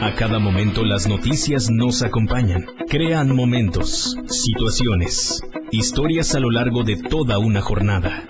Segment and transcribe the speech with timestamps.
[0.00, 6.96] A cada momento las noticias nos acompañan, crean momentos, situaciones, historias a lo largo de
[6.96, 8.24] toda una jornada.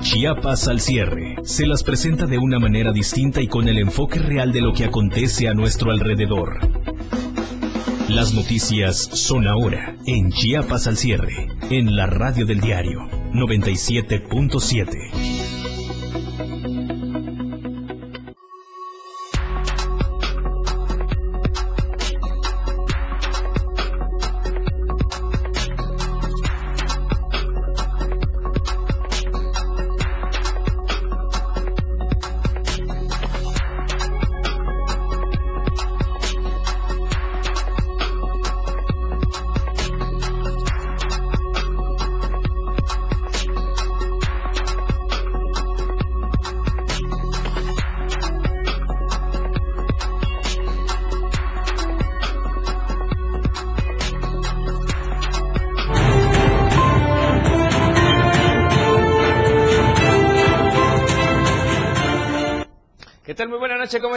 [0.00, 4.52] Chiapas al cierre se las presenta de una manera distinta y con el enfoque real
[4.52, 6.58] de lo que acontece a nuestro alrededor.
[8.08, 13.00] Las noticias son ahora en Chiapas al cierre, en la radio del diario
[13.32, 15.33] 97.7.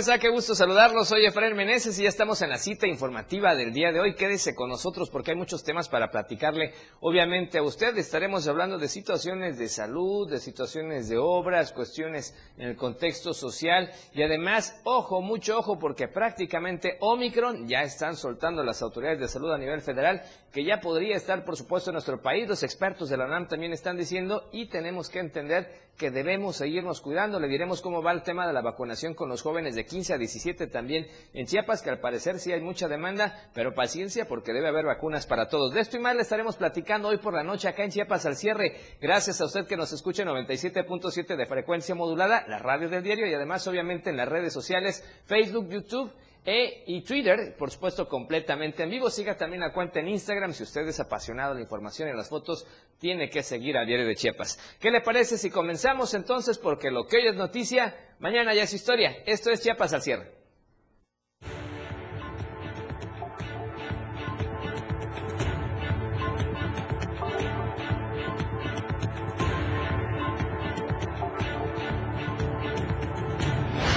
[0.08, 0.20] está?
[0.20, 1.10] Qué gusto saludarlos.
[1.10, 4.16] Soy Efraín Meneses y ya estamos en la cita informativa del día de hoy.
[4.16, 6.74] Quédese con nosotros porque hay muchos temas para platicarle.
[7.00, 12.70] Obviamente a usted estaremos hablando de situaciones de salud, de situaciones de obras, cuestiones en
[12.70, 18.82] el contexto social y además, ojo, mucho ojo porque prácticamente Omicron ya están soltando las
[18.82, 22.48] autoridades de salud a nivel federal que ya podría estar, por supuesto, en nuestro país.
[22.48, 27.02] Los expertos de la UNAM también están diciendo y tenemos que entender que debemos seguirnos
[27.02, 27.40] cuidando.
[27.40, 30.18] Le diremos cómo va el tema de la vacunación con los jóvenes de 15 a
[30.18, 34.68] 17 también en Chiapas, que al parecer sí hay mucha demanda, pero paciencia porque debe
[34.68, 35.74] haber vacunas para todos.
[35.74, 38.36] De esto y más le estaremos platicando hoy por la noche acá en Chiapas al
[38.36, 38.76] cierre.
[39.02, 43.28] Gracias a usted que nos escucha en 97.7 de frecuencia modulada, la radio del diario
[43.28, 46.14] y además obviamente en las redes sociales, Facebook, YouTube
[46.46, 49.10] e, y Twitter, por supuesto, completamente en vivo.
[49.10, 50.54] Siga también la cuenta en Instagram.
[50.54, 52.66] Si usted es apasionado de la información y las fotos,
[52.98, 54.58] tiene que seguir al diario de Chiapas.
[54.80, 56.58] ¿Qué le parece si comenzamos entonces?
[56.58, 59.18] Porque lo que hoy es noticia, mañana ya es historia.
[59.26, 60.37] Esto es Chiapas al cierre.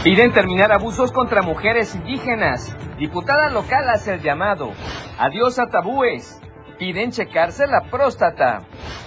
[0.02, 2.74] Piden terminar abusos contra mujeres indígenas.
[2.96, 4.72] Diputada local hace el llamado.
[5.18, 6.40] Adiós a tabúes.
[6.78, 8.62] Piden checarse la próstata.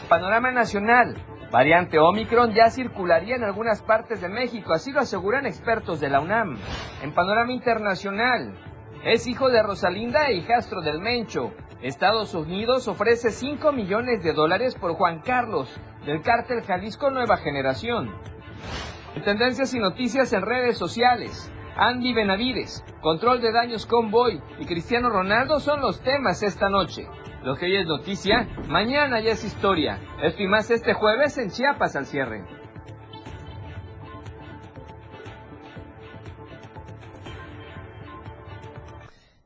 [0.07, 1.15] Panorama nacional.
[1.51, 6.19] Variante Omicron ya circularía en algunas partes de México, así lo aseguran expertos de la
[6.19, 6.59] UNAM.
[7.01, 8.53] En panorama internacional.
[9.03, 11.55] Es hijo de Rosalinda e hijastro del Mencho.
[11.81, 18.13] Estados Unidos ofrece 5 millones de dólares por Juan Carlos, del cártel Jalisco Nueva Generación.
[19.21, 21.49] Tendencias y noticias en redes sociales.
[21.77, 27.07] Andy Benavides, control de daños convoy y Cristiano Ronaldo son los temas esta noche.
[27.43, 29.99] Lo que hoy es noticia, mañana ya es historia.
[30.21, 32.43] Esto y más este jueves en Chiapas al cierre.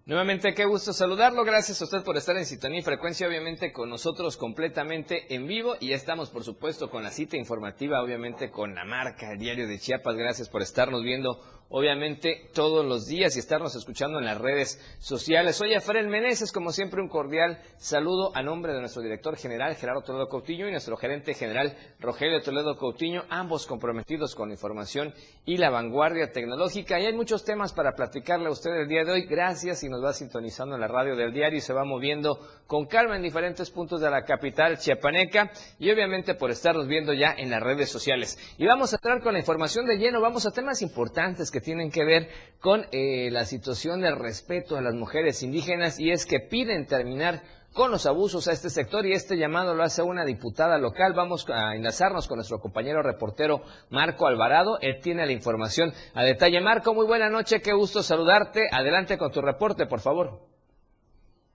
[0.08, 1.44] Nuevamente, qué gusto saludarlo.
[1.44, 5.76] Gracias a usted por estar en sintonía y frecuencia, obviamente, con nosotros completamente en vivo.
[5.82, 9.68] Y ya estamos, por supuesto, con la cita informativa, obviamente, con la marca, el diario
[9.68, 10.16] de Chiapas.
[10.16, 15.56] Gracias por estarnos viendo obviamente todos los días y estarnos escuchando en las redes sociales.
[15.56, 20.02] Soy Efraín Meneses, como siempre un cordial saludo a nombre de nuestro director general Gerardo
[20.02, 25.14] Toledo Coutinho y nuestro gerente general Rogelio Toledo Coutinho, ambos comprometidos con la información
[25.46, 27.00] y la vanguardia tecnológica.
[27.00, 29.26] Y hay muchos temas para platicarle a usted el día de hoy.
[29.26, 32.86] Gracias y nos va sintonizando en la radio del diario y se va moviendo con
[32.86, 37.50] calma en diferentes puntos de la capital chiapaneca y obviamente por estarnos viendo ya en
[37.50, 38.38] las redes sociales.
[38.58, 41.62] Y vamos a entrar con la información de lleno, vamos a temas importantes que que
[41.62, 42.28] tienen que ver
[42.60, 47.42] con eh, la situación del respeto a las mujeres indígenas y es que piden terminar
[47.74, 51.14] con los abusos a este sector y este llamado lo hace una diputada local.
[51.16, 54.78] Vamos a enlazarnos con nuestro compañero reportero Marco Alvarado.
[54.82, 56.62] Él tiene la información a detalle.
[56.62, 58.68] Marco, muy buena noche, qué gusto saludarte.
[58.72, 60.42] Adelante con tu reporte, por favor.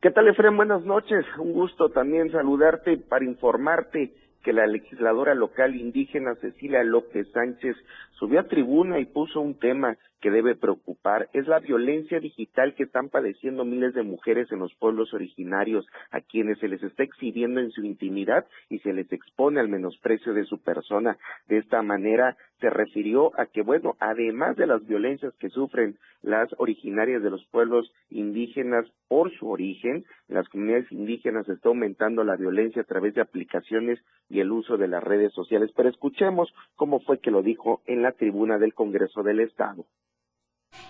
[0.00, 0.56] ¿Qué tal, Efraín?
[0.56, 1.24] Buenas noches.
[1.38, 7.76] Un gusto también saludarte para informarte que la legisladora local indígena Cecilia López Sánchez
[8.12, 12.84] subió a tribuna y puso un tema que debe preocupar es la violencia digital que
[12.84, 17.60] están padeciendo miles de mujeres en los pueblos originarios, a quienes se les está exhibiendo
[17.60, 21.18] en su intimidad y se les expone al menosprecio de su persona.
[21.48, 26.48] De esta manera se refirió a que, bueno, además de las violencias que sufren las
[26.58, 32.82] originarias de los pueblos indígenas por su origen, las comunidades indígenas está aumentando la violencia
[32.82, 33.98] a través de aplicaciones
[34.30, 35.72] y el uso de las redes sociales.
[35.74, 39.86] Pero escuchemos cómo fue que lo dijo en la tribuna del Congreso del Estado.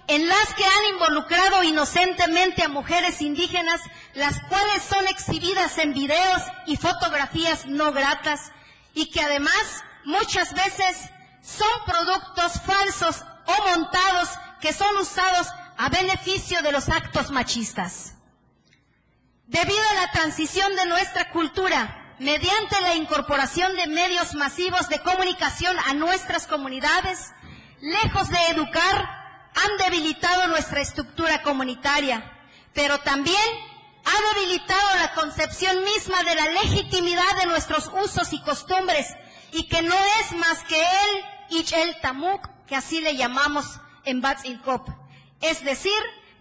[0.07, 3.81] en las que han involucrado inocentemente a mujeres indígenas,
[4.15, 8.53] las cuales son exhibidas en videos y fotografías no gratas
[8.95, 11.11] y que además muchas veces
[11.41, 14.29] son productos falsos o montados
[14.61, 18.15] que son usados a beneficio de los actos machistas.
[19.47, 25.77] Debido a la transición de nuestra cultura, mediante la incorporación de medios masivos de comunicación
[25.87, 27.33] a nuestras comunidades,
[27.81, 32.23] lejos de educar, han debilitado nuestra estructura comunitaria,
[32.73, 33.37] pero también
[34.05, 39.09] ha debilitado la concepción misma de la legitimidad de nuestros usos y costumbres,
[39.53, 41.65] y que no es más que el y
[42.01, 43.67] tamuk, que así le llamamos
[44.05, 44.89] en Batzilkop.
[45.41, 45.93] Es decir,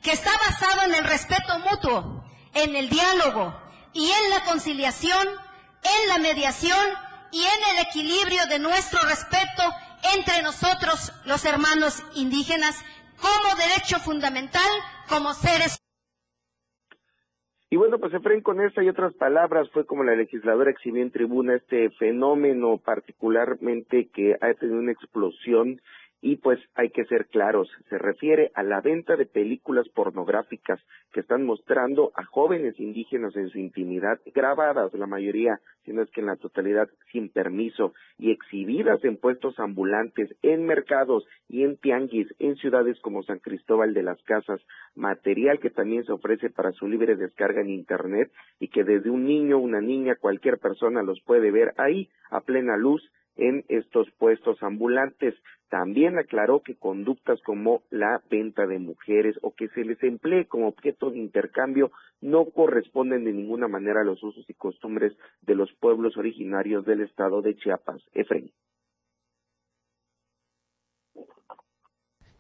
[0.02, 2.24] que está basado en el respeto mutuo,
[2.54, 3.60] en el diálogo
[3.94, 5.28] y en la conciliación,
[5.84, 6.86] en la mediación
[7.32, 9.64] y en el equilibrio de nuestro respeto
[10.16, 12.84] entre nosotros, los hermanos indígenas,
[13.18, 14.70] como derecho fundamental,
[15.08, 15.78] como seres.
[17.70, 21.12] Y bueno, pues Efraín, con esta y otras palabras, fue como la legisladora exhibió en
[21.12, 25.82] tribuna este fenómeno particularmente que ha tenido una explosión
[26.22, 30.80] y pues hay que ser claros, se refiere a la venta de películas pornográficas
[31.12, 36.12] que están mostrando a jóvenes indígenas en su intimidad, grabadas la mayoría, si no es
[36.12, 41.78] que en la totalidad sin permiso, y exhibidas en puestos ambulantes, en mercados y en
[41.78, 44.62] tianguis, en ciudades como San Cristóbal de las Casas,
[44.96, 49.26] material que también se ofrece para su libre descarga en Internet y que desde un
[49.26, 53.02] niño, una niña, cualquier persona los puede ver ahí a plena luz
[53.36, 55.36] en estos puestos ambulantes.
[55.70, 60.68] También aclaró que conductas como la venta de mujeres o que se les emplee como
[60.68, 65.72] objeto de intercambio no corresponden de ninguna manera a los usos y costumbres de los
[65.74, 68.02] pueblos originarios del estado de Chiapas.
[68.14, 68.52] Efraín.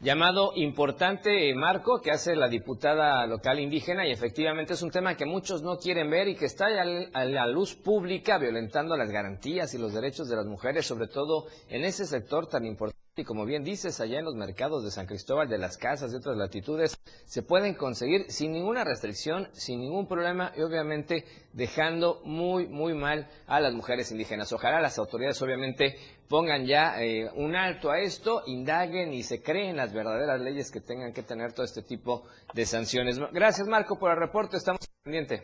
[0.01, 5.25] Llamado importante marco que hace la diputada local indígena y efectivamente es un tema que
[5.25, 9.77] muchos no quieren ver y que está a la luz pública violentando las garantías y
[9.77, 13.00] los derechos de las mujeres, sobre todo en ese sector tan importante.
[13.21, 16.17] Y como bien dices, allá en los mercados de San Cristóbal, de las casas, de
[16.17, 21.23] otras latitudes, se pueden conseguir sin ninguna restricción, sin ningún problema y obviamente
[21.53, 24.51] dejando muy, muy mal a las mujeres indígenas.
[24.53, 25.97] Ojalá las autoridades obviamente
[26.27, 30.81] pongan ya eh, un alto a esto, indaguen y se creen las verdaderas leyes que
[30.81, 32.23] tengan que tener todo este tipo
[32.55, 33.19] de sanciones.
[33.31, 35.43] Gracias Marco por el reporte, estamos pendientes.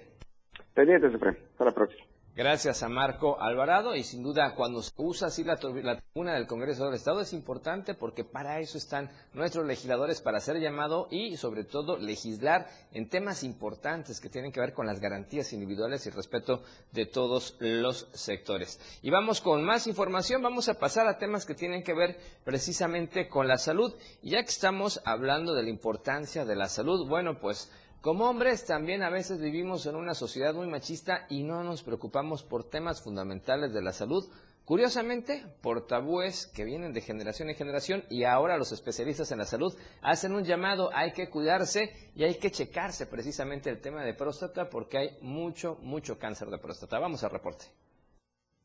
[0.74, 2.03] Pendientes, Hasta la próxima.
[2.38, 6.86] Gracias a Marco Alvarado y sin duda cuando se usa así la, tribuna del Congreso
[6.86, 11.63] del Estado es importante porque para eso están nuestros legisladores para hacer llamado y sobre
[11.63, 16.62] todo legislar en temas importantes que tienen que ver con las garantías individuales y respeto
[16.92, 18.80] de todos los sectores.
[19.01, 23.30] Y vamos con más información, vamos a pasar a temas que tienen que ver precisamente
[23.30, 27.39] con la salud y ya que estamos hablando de la importancia de la salud, bueno
[27.39, 27.72] pues
[28.07, 32.42] como hombres también a veces vivimos en una sociedad muy machista y no nos preocupamos
[32.42, 34.24] por temas fundamentales de la salud.
[34.63, 39.45] Curiosamente, por tabúes que vienen de generación en generación y ahora los especialistas en la
[39.45, 44.13] salud hacen un llamado, hay que cuidarse y hay que checarse precisamente el tema de
[44.13, 47.00] próstata porque hay mucho, mucho cáncer de próstata.
[47.00, 47.65] Vamos al reporte.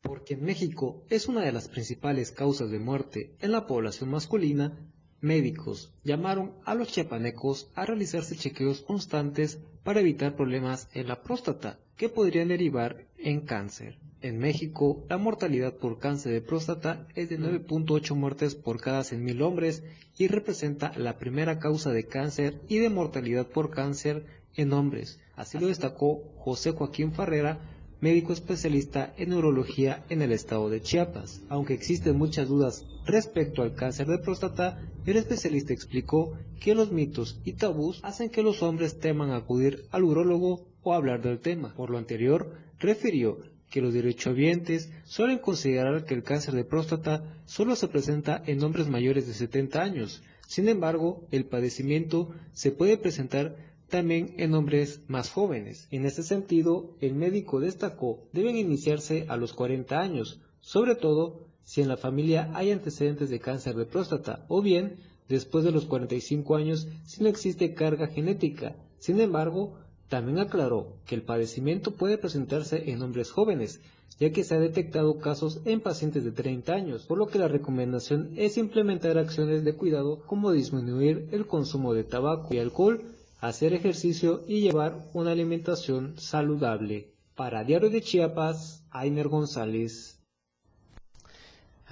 [0.03, 4.79] Porque en México es una de las principales causas de muerte en la población masculina,
[5.23, 11.79] médicos llamaron a los chiapanecos a realizarse chequeos constantes para evitar problemas en la próstata
[11.97, 13.99] que podrían derivar en cáncer.
[14.21, 19.43] En México, la mortalidad por cáncer de próstata es de 9.8 muertes por cada 100.000
[19.43, 19.83] hombres
[20.17, 25.19] y representa la primera causa de cáncer y de mortalidad por cáncer en hombres.
[25.35, 27.59] Así lo destacó José Joaquín Farrera,
[28.03, 31.41] médico especialista en neurología en el estado de Chiapas.
[31.49, 37.41] Aunque existen muchas dudas respecto al cáncer de próstata, el especialista explicó que los mitos
[37.45, 41.75] y tabús hacen que los hombres teman acudir al urólogo o hablar del tema.
[41.77, 43.39] Por lo anterior, refirió
[43.71, 48.89] que los derechohabientes suelen considerar que el cáncer de próstata solo se presenta en hombres
[48.89, 50.23] mayores de 70 años.
[50.49, 53.57] Sin embargo, el padecimiento se puede presentar
[53.93, 55.87] también en hombres más jóvenes.
[55.91, 61.83] En este sentido, el médico destacó deben iniciarse a los 40 años, sobre todo si
[61.83, 64.97] en la familia hay antecedentes de cáncer de próstata o bien
[65.29, 68.77] después de los 45 años si no existe carga genética.
[68.99, 69.77] Sin embargo,
[70.09, 73.83] también aclaró que el padecimiento puede presentarse en hombres jóvenes,
[74.19, 77.49] ya que se ha detectado casos en pacientes de 30 años, por lo que la
[77.49, 83.03] recomendación es implementar acciones de cuidado como disminuir el consumo de tabaco y alcohol
[83.43, 87.11] hacer ejercicio y llevar una alimentación saludable.
[87.35, 90.22] Para Diario de Chiapas, Ainer González.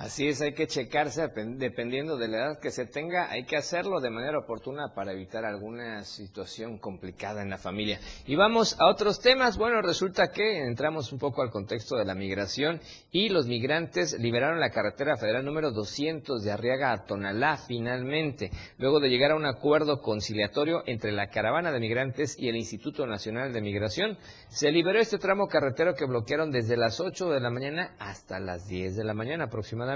[0.00, 1.28] Así es, hay que checarse
[1.58, 5.44] dependiendo de la edad que se tenga, hay que hacerlo de manera oportuna para evitar
[5.44, 8.00] alguna situación complicada en la familia.
[8.24, 9.58] Y vamos a otros temas.
[9.58, 12.80] Bueno, resulta que entramos un poco al contexto de la migración
[13.12, 19.00] y los migrantes liberaron la carretera federal número 200 de Arriaga a Tonalá finalmente, luego
[19.00, 23.52] de llegar a un acuerdo conciliatorio entre la caravana de migrantes y el Instituto Nacional
[23.52, 24.16] de Migración.
[24.48, 28.66] Se liberó este tramo carretero que bloquearon desde las 8 de la mañana hasta las
[28.66, 29.89] 10 de la mañana aproximadamente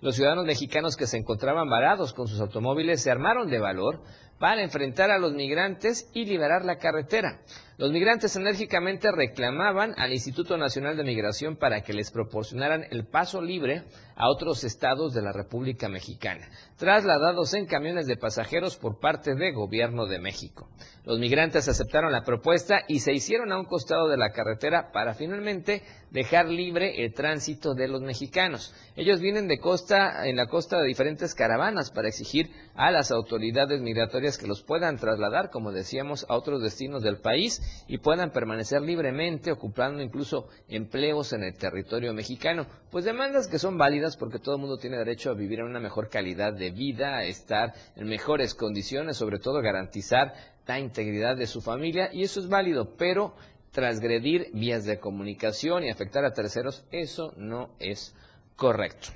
[0.00, 4.02] los ciudadanos mexicanos que se encontraban varados con sus automóviles se armaron de valor
[4.40, 7.42] para enfrentar a los migrantes y liberar la carretera.
[7.76, 13.42] Los migrantes enérgicamente reclamaban al Instituto Nacional de Migración para que les proporcionaran el paso
[13.42, 13.84] libre
[14.16, 19.54] a otros estados de la República Mexicana, trasladados en camiones de pasajeros por parte del
[19.54, 20.70] Gobierno de México.
[21.10, 25.12] Los migrantes aceptaron la propuesta y se hicieron a un costado de la carretera para
[25.12, 28.72] finalmente dejar libre el tránsito de los mexicanos.
[28.94, 33.80] Ellos vienen de costa, en la costa de diferentes caravanas para exigir a las autoridades
[33.80, 38.80] migratorias que los puedan trasladar, como decíamos, a otros destinos del país y puedan permanecer
[38.80, 42.66] libremente ocupando incluso empleos en el territorio mexicano.
[42.92, 45.80] Pues demandas que son válidas porque todo el mundo tiene derecho a vivir en una
[45.80, 50.34] mejor calidad de vida, a estar en mejores condiciones, sobre todo garantizar
[50.70, 53.34] la integridad de su familia y eso es válido, pero
[53.72, 58.14] transgredir vías de comunicación y afectar a terceros, eso no es
[58.54, 59.08] correcto.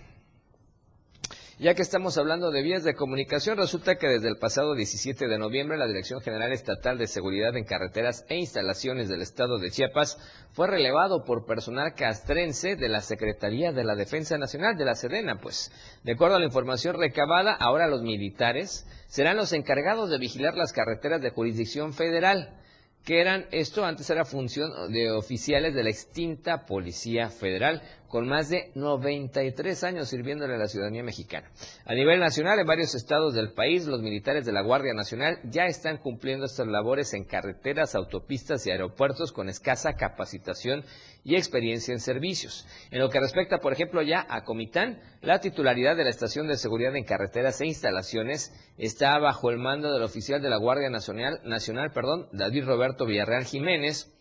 [1.61, 5.38] Ya que estamos hablando de vías de comunicación, resulta que desde el pasado 17 de
[5.38, 10.18] noviembre la Dirección General Estatal de Seguridad en Carreteras e Instalaciones del Estado de Chiapas
[10.50, 15.40] fue relevado por personal castrense de la Secretaría de la Defensa Nacional de la Sedena,
[15.40, 15.70] pues.
[16.02, 20.73] De acuerdo a la información recabada, ahora los militares serán los encargados de vigilar las
[20.73, 22.61] carreteras de jurisdicción federal
[23.04, 27.82] que eran esto antes era función de oficiales de la extinta Policía Federal
[28.14, 31.50] con más de 93 años sirviéndole a la ciudadanía mexicana.
[31.85, 35.64] A nivel nacional, en varios estados del país, los militares de la Guardia Nacional ya
[35.64, 40.85] están cumpliendo estas labores en carreteras, autopistas y aeropuertos con escasa capacitación
[41.25, 42.68] y experiencia en servicios.
[42.92, 46.56] En lo que respecta, por ejemplo, ya a Comitán, la titularidad de la Estación de
[46.56, 51.40] Seguridad en Carreteras e Instalaciones está bajo el mando del oficial de la Guardia Nacional,
[51.42, 54.13] Nacional perdón, David Roberto Villarreal Jiménez,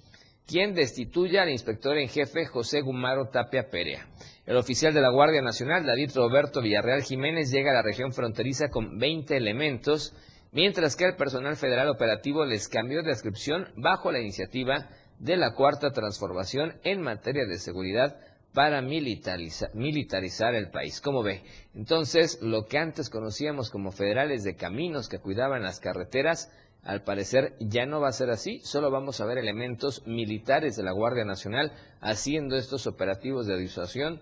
[0.48, 4.08] quien destituye al inspector en jefe José Gumaro Tapia Perea.
[4.46, 8.70] El oficial de la Guardia Nacional, David Roberto Villarreal Jiménez, llega a la región fronteriza
[8.70, 10.14] con 20 elementos,
[10.52, 15.54] mientras que el personal federal operativo les cambió de descripción bajo la iniciativa de la
[15.54, 18.18] Cuarta Transformación en materia de seguridad
[18.54, 21.02] para militarizar el país.
[21.02, 21.42] ¿Cómo ve?
[21.74, 26.52] Entonces, lo que antes conocíamos como federales de caminos que cuidaban las carreteras,
[26.84, 30.84] al parecer ya no va a ser así, solo vamos a ver elementos militares de
[30.84, 31.72] la Guardia Nacional
[32.02, 34.20] haciendo estos operativos de disuasión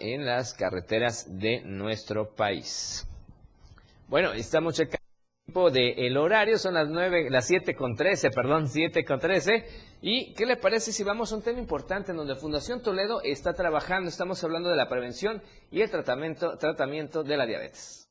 [0.00, 3.08] en las carreteras de nuestro país.
[4.08, 8.68] Bueno, estamos checando el tiempo del horario, son las nueve, las siete con trece, perdón,
[8.68, 9.64] siete con trece.
[10.00, 13.52] ¿Y qué le parece si vamos a un tema importante en donde Fundación Toledo está
[13.54, 14.08] trabajando?
[14.08, 18.03] Estamos hablando de la prevención y el tratamiento, tratamiento de la diabetes.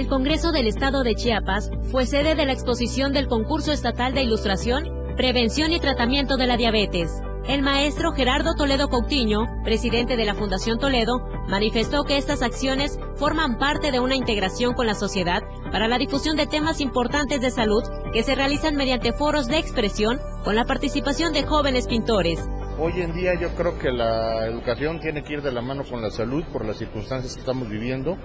[0.00, 4.22] El Congreso del Estado de Chiapas fue sede de la exposición del concurso estatal de
[4.22, 7.20] ilustración, prevención y tratamiento de la diabetes.
[7.46, 13.58] El maestro Gerardo Toledo Coutinho, presidente de la Fundación Toledo, manifestó que estas acciones forman
[13.58, 17.82] parte de una integración con la sociedad para la difusión de temas importantes de salud
[18.14, 22.40] que se realizan mediante foros de expresión con la participación de jóvenes pintores.
[22.78, 26.00] Hoy en día yo creo que la educación tiene que ir de la mano con
[26.00, 28.16] la salud por las circunstancias que estamos viviendo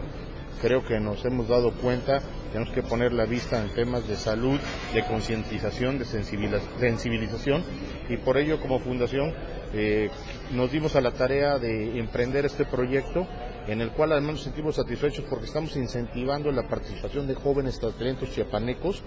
[0.61, 2.21] creo que nos hemos dado cuenta,
[2.51, 4.59] tenemos que poner la vista en temas de salud,
[4.93, 7.63] de concientización, de sensibilización
[8.09, 9.33] y por ello como fundación
[9.73, 10.09] eh,
[10.51, 13.27] nos dimos a la tarea de emprender este proyecto
[13.67, 18.31] en el cual además nos sentimos satisfechos porque estamos incentivando la participación de jóvenes talentos
[18.31, 19.03] chiapanecos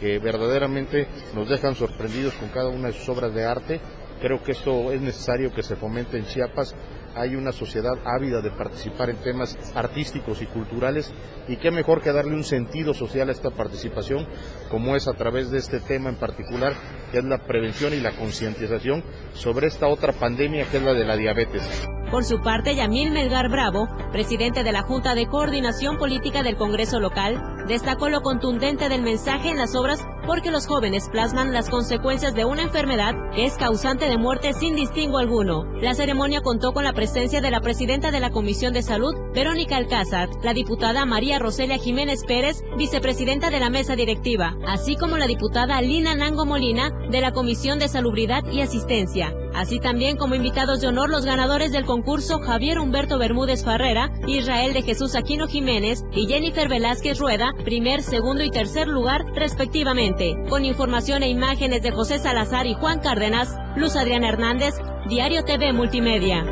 [0.00, 3.80] que verdaderamente nos dejan sorprendidos con cada una de sus obras de arte.
[4.20, 6.74] Creo que esto es necesario que se fomente en Chiapas
[7.18, 11.12] hay una sociedad ávida de participar en temas artísticos y culturales
[11.48, 14.26] y qué mejor que darle un sentido social a esta participación
[14.70, 16.74] como es a través de este tema en particular
[17.10, 19.02] que es la prevención y la concientización
[19.34, 21.62] sobre esta otra pandemia que es la de la diabetes.
[22.10, 27.00] Por su parte, Yamil Melgar Bravo, presidente de la Junta de Coordinación Política del Congreso
[27.00, 32.34] Local, destacó lo contundente del mensaje en las obras porque los jóvenes plasman las consecuencias
[32.34, 35.64] de una enfermedad que es causante de muerte sin distingo alguno.
[35.80, 39.76] La ceremonia contó con la presencia de la presidenta de la Comisión de Salud, Verónica
[39.76, 45.26] Alcázar, la diputada María Roselia Jiménez Pérez, vicepresidenta de la mesa directiva, así como la
[45.26, 49.34] diputada Lina Nango Molina, de la Comisión de Salubridad y Asistencia.
[49.58, 54.72] Así también como invitados de honor los ganadores del concurso Javier Humberto Bermúdez Farrera, Israel
[54.72, 60.36] de Jesús Aquino Jiménez y Jennifer Velázquez Rueda, primer, segundo y tercer lugar respectivamente.
[60.48, 64.74] Con información e imágenes de José Salazar y Juan Cárdenas, Luz Adriana Hernández,
[65.08, 66.44] Diario TV Multimedia.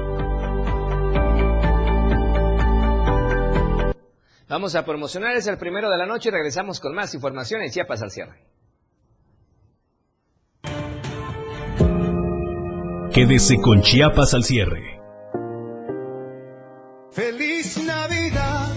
[4.48, 7.70] Vamos a promocionar, es el primero de la noche y regresamos con más información en
[7.70, 8.55] Chiapas al cierre.
[13.16, 15.00] Quédese con Chiapas al cierre.
[17.10, 18.68] Feliz Navidad.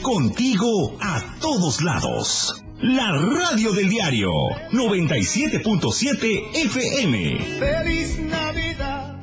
[0.00, 2.62] Contigo a todos lados.
[2.80, 4.30] La radio del diario
[4.70, 7.38] 97.7 FM.
[7.58, 9.20] Feliz Navidad.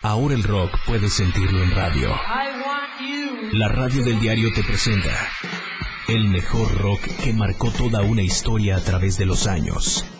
[0.00, 2.10] Ahora el rock puedes sentirlo en radio.
[3.54, 5.10] La radio del diario te presenta
[6.06, 10.04] el mejor rock que marcó toda una historia a través de los años.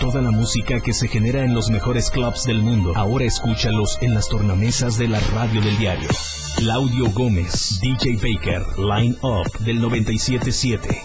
[0.00, 4.14] Toda la música que se genera en los mejores clubs del mundo, ahora escúchalos en
[4.14, 6.08] las tornamesas de la radio del diario.
[6.56, 11.02] Claudio Gómez, DJ Baker, Line Up del 977.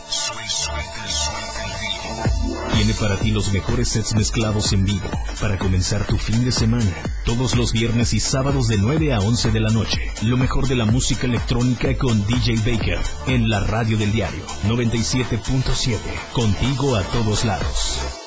[2.73, 5.09] Tiene para ti los mejores sets mezclados en vivo
[5.41, 6.93] para comenzar tu fin de semana.
[7.25, 9.99] Todos los viernes y sábados de 9 a 11 de la noche.
[10.21, 15.97] Lo mejor de la música electrónica con DJ Baker en la radio del diario 97.7.
[16.31, 18.25] Contigo a todos lados.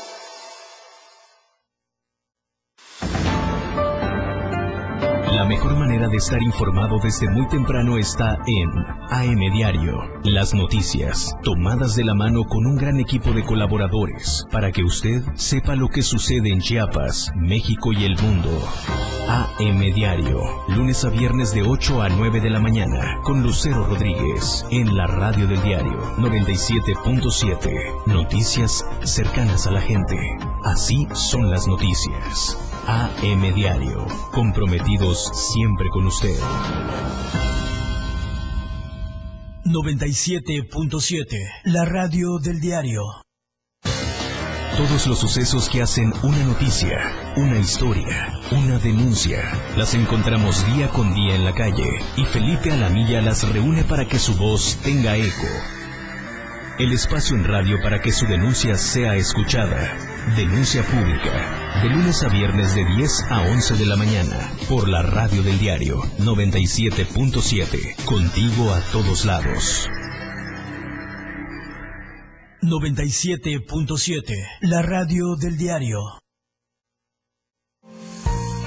[5.48, 8.68] Mejor manera de estar informado desde muy temprano está en
[9.10, 9.98] AM Diario.
[10.22, 15.22] Las noticias, tomadas de la mano con un gran equipo de colaboradores, para que usted
[15.36, 18.50] sepa lo que sucede en Chiapas, México y el mundo.
[19.26, 24.66] AM Diario, lunes a viernes de 8 a 9 de la mañana, con Lucero Rodríguez,
[24.70, 28.04] en la radio del diario 97.7.
[28.06, 30.16] Noticias cercanas a la gente.
[30.62, 32.67] Así son las noticias.
[32.90, 36.38] AM Diario, comprometidos siempre con usted.
[39.66, 43.02] 97.7, la radio del diario.
[44.78, 49.42] Todos los sucesos que hacen una noticia, una historia, una denuncia,
[49.76, 54.18] las encontramos día con día en la calle y Felipe Alamilla las reúne para que
[54.18, 55.46] su voz tenga eco.
[56.78, 60.17] El espacio en radio para que su denuncia sea escuchada.
[60.36, 61.80] Denuncia pública.
[61.82, 64.52] De lunes a viernes de 10 a 11 de la mañana.
[64.68, 68.04] Por la radio del diario 97.7.
[68.04, 69.88] Contigo a todos lados.
[72.62, 75.98] 97.7, la radio del diario.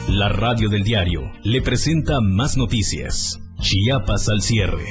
[0.08, 3.39] La radio del diario le presenta más noticias.
[3.60, 4.86] Chiapas al cierre.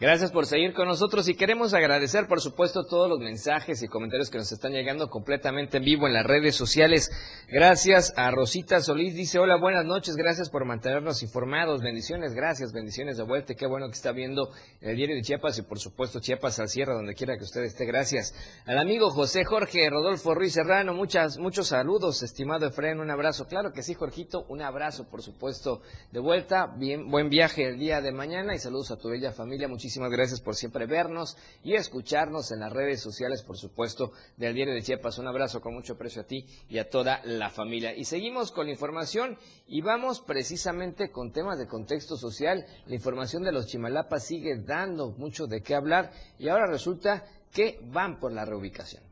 [0.00, 4.30] Gracias por seguir con nosotros y queremos agradecer, por supuesto, todos los mensajes y comentarios
[4.30, 7.10] que nos están llegando completamente en vivo en las redes sociales.
[7.48, 13.18] Gracias a Rosita Solís, dice, hola, buenas noches, gracias por mantenernos informados, bendiciones, gracias, bendiciones
[13.18, 14.48] de vuelta, qué bueno que está viendo
[14.80, 17.84] el diario de Chiapas y por supuesto Chiapas al cierre, donde quiera que usted esté,
[17.84, 18.34] gracias.
[18.64, 23.70] Al amigo José Jorge Rodolfo Ruiz Serrano, muchas, muchos saludos, estimado Efraín, un abrazo, claro
[23.74, 28.12] que sí, Jorgito, un abrazo, por supuesto, de vuelta, bien, buen viaje el día de
[28.12, 32.52] mañana y saludos a tu bella familia, muchísimas Muchísimas gracias por siempre vernos y escucharnos
[32.52, 35.18] en las redes sociales, por supuesto, del Diario de Chiapas.
[35.18, 37.92] Un abrazo con mucho aprecio a ti y a toda la familia.
[37.96, 42.64] Y seguimos con la información y vamos precisamente con temas de contexto social.
[42.86, 47.80] La información de los Chimalapas sigue dando mucho de qué hablar y ahora resulta que
[47.82, 49.09] van por la reubicación.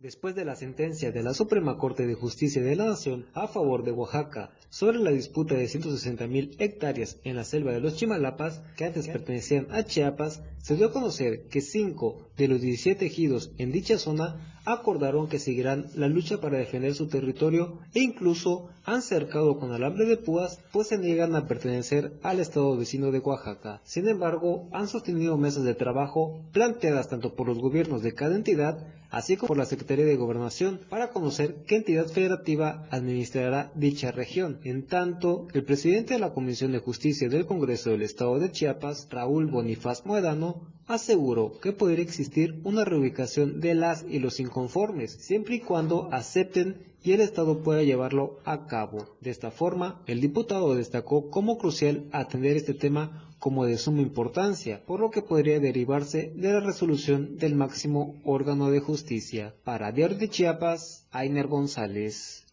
[0.00, 3.82] Después de la sentencia de la Suprema Corte de Justicia de la Nación a favor
[3.82, 8.84] de Oaxaca sobre la disputa de 160.000 hectáreas en la selva de los Chimalapas, que
[8.84, 13.72] antes pertenecían a Chiapas, se dio a conocer que cinco de los 17 ejidos en
[13.72, 19.58] dicha zona acordaron que seguirán la lucha para defender su territorio e incluso han cercado
[19.58, 23.80] con alambre de púas pues se niegan a pertenecer al estado vecino de Oaxaca.
[23.82, 28.86] Sin embargo, han sostenido mesas de trabajo planteadas tanto por los gobiernos de cada entidad
[29.10, 34.60] así como por la Secretaría de Gobernación para conocer qué entidad federativa administrará dicha región.
[34.64, 39.08] En tanto, el presidente de la Comisión de Justicia del Congreso del Estado de Chiapas,
[39.10, 45.56] Raúl Bonifaz Moedano, aseguró que podría existir una reubicación de las y los inconformes, siempre
[45.56, 49.16] y cuando acepten y el Estado pueda llevarlo a cabo.
[49.22, 54.84] De esta forma, el diputado destacó como crucial atender este tema como de suma importancia,
[54.84, 59.54] por lo que podría derivarse de la resolución del máximo órgano de justicia.
[59.64, 62.44] Para Diario de Chiapas, Ainer González.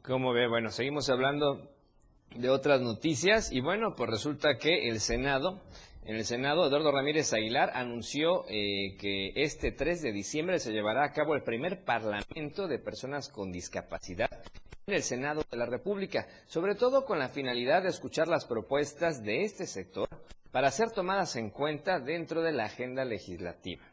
[0.00, 1.68] Como ve, bueno, seguimos hablando
[2.34, 5.60] de otras noticias y bueno, pues resulta que el Senado
[6.04, 11.04] en el Senado, Eduardo Ramírez Aguilar anunció eh, que este 3 de diciembre se llevará
[11.04, 14.30] a cabo el primer Parlamento de Personas con Discapacidad
[14.86, 19.22] en el Senado de la República, sobre todo con la finalidad de escuchar las propuestas
[19.22, 20.08] de este sector
[20.50, 23.89] para ser tomadas en cuenta dentro de la agenda legislativa.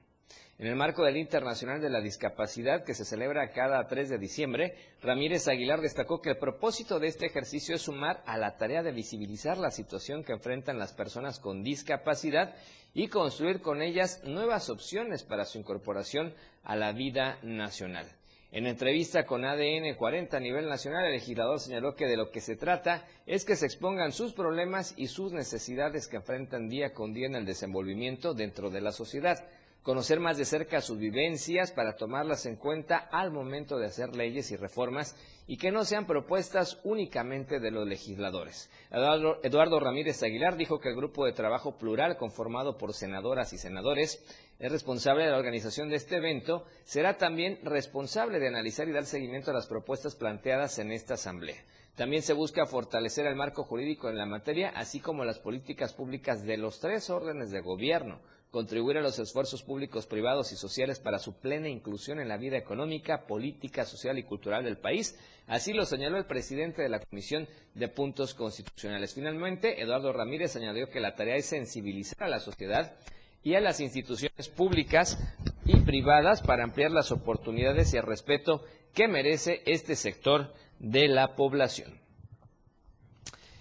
[0.60, 4.74] En el marco del Internacional de la Discapacidad que se celebra cada 3 de diciembre,
[5.04, 8.92] Ramírez Aguilar destacó que el propósito de este ejercicio es sumar a la tarea de
[8.92, 12.56] visibilizar la situación que enfrentan las personas con discapacidad
[12.96, 18.08] y construir con ellas nuevas opciones para su incorporación a la vida nacional.
[18.52, 22.42] En entrevista con ADN 40 a nivel nacional, el legislador señaló que de lo que
[22.42, 27.14] se trata es que se expongan sus problemas y sus necesidades que enfrentan día con
[27.14, 29.48] día en el desenvolvimiento dentro de la sociedad
[29.88, 34.52] conocer más de cerca sus vivencias para tomarlas en cuenta al momento de hacer leyes
[34.52, 35.16] y reformas
[35.48, 38.70] y que no sean propuestas únicamente de los legisladores.
[38.92, 44.22] Eduardo, Ramírez Aguilar dijo que el grupo de trabajo plural conformado por senadoras y senadores
[44.60, 49.06] es responsable de la organización de este evento, será también responsable de analizar y dar
[49.06, 51.64] seguimiento a las propuestas planteadas en esta asamblea.
[51.96, 56.44] También se busca fortalecer el marco jurídico en la materia, así como las políticas públicas
[56.44, 58.20] de los tres órdenes de gobierno,
[58.52, 62.58] contribuir a los esfuerzos públicos, privados y sociales para su plena inclusión en la vida
[62.58, 65.18] económica, política, social y cultural del país.
[65.48, 69.14] Así lo señaló el presidente de la Comisión de Puntos Constitucionales.
[69.14, 72.96] Finalmente, Eduardo Ramírez añadió que la tarea es sensibilizar a la sociedad
[73.44, 75.18] y a las instituciones públicas
[75.66, 81.36] y privadas para ampliar las oportunidades y el respeto que merece este sector de la
[81.36, 82.07] población.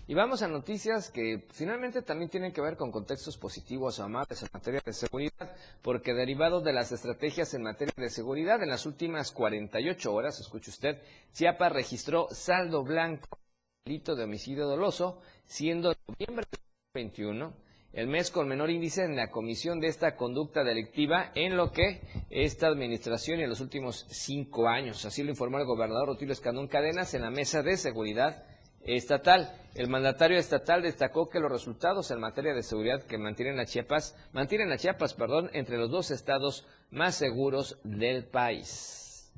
[0.08, 4.40] Y vamos a noticias que finalmente también tienen que ver con contextos positivos o amables
[4.40, 8.86] en materia de seguridad, porque derivado de las estrategias en materia de seguridad, en las
[8.86, 13.40] últimas 48 horas, escuche usted, Chiapas registró saldo blanco,
[13.84, 16.58] delito de homicidio doloso, siendo noviembre de
[16.94, 21.72] 2021 el mes con menor índice en la comisión de esta conducta delictiva en lo
[21.72, 25.06] que esta administración en los últimos cinco años.
[25.06, 28.44] Así lo informó el gobernador Rutilio Escandón Cadenas en la mesa de seguridad
[28.86, 29.52] estatal.
[29.74, 34.16] El mandatario estatal destacó que los resultados en materia de seguridad que mantienen a Chiapas,
[34.32, 39.30] mantienen a Chiapas, perdón, entre los dos estados más seguros del país.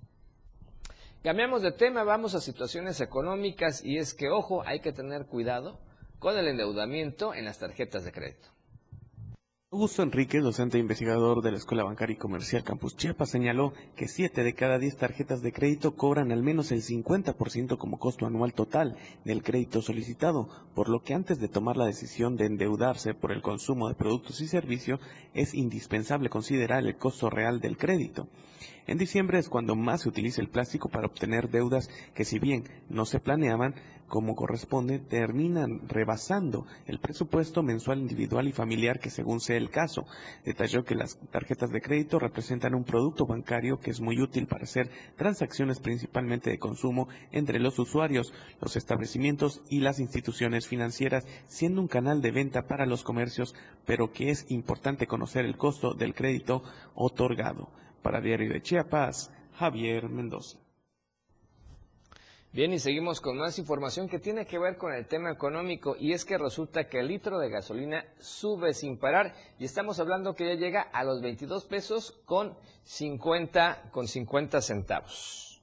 [1.22, 5.80] Cambiamos de tema, vamos a situaciones económicas y es que, ojo, hay que tener cuidado
[6.20, 8.48] con el endeudamiento en las tarjetas de crédito.
[9.70, 14.08] Augusto Enrique, docente e investigador de la Escuela Bancaria y Comercial Campus Chiapas, señaló que
[14.08, 18.54] 7 de cada 10 tarjetas de crédito cobran al menos el 50% como costo anual
[18.54, 23.30] total del crédito solicitado, por lo que antes de tomar la decisión de endeudarse por
[23.30, 25.00] el consumo de productos y servicios,
[25.34, 28.26] es indispensable considerar el costo real del crédito.
[28.86, 32.64] En diciembre es cuando más se utiliza el plástico para obtener deudas que si bien
[32.88, 33.74] no se planeaban,
[34.08, 40.06] como corresponde, terminan rebasando el presupuesto mensual individual y familiar que según sea el caso.
[40.44, 44.64] Detalló que las tarjetas de crédito representan un producto bancario que es muy útil para
[44.64, 51.80] hacer transacciones principalmente de consumo entre los usuarios, los establecimientos y las instituciones financieras, siendo
[51.80, 56.14] un canal de venta para los comercios, pero que es importante conocer el costo del
[56.14, 56.62] crédito
[56.94, 57.68] otorgado.
[58.02, 60.67] Para Diario de Chiapas, Javier Mendoza.
[62.50, 66.12] Bien, y seguimos con más información que tiene que ver con el tema económico y
[66.12, 70.46] es que resulta que el litro de gasolina sube sin parar y estamos hablando que
[70.46, 75.60] ya llega a los 22 pesos con 50, con 50 centavos.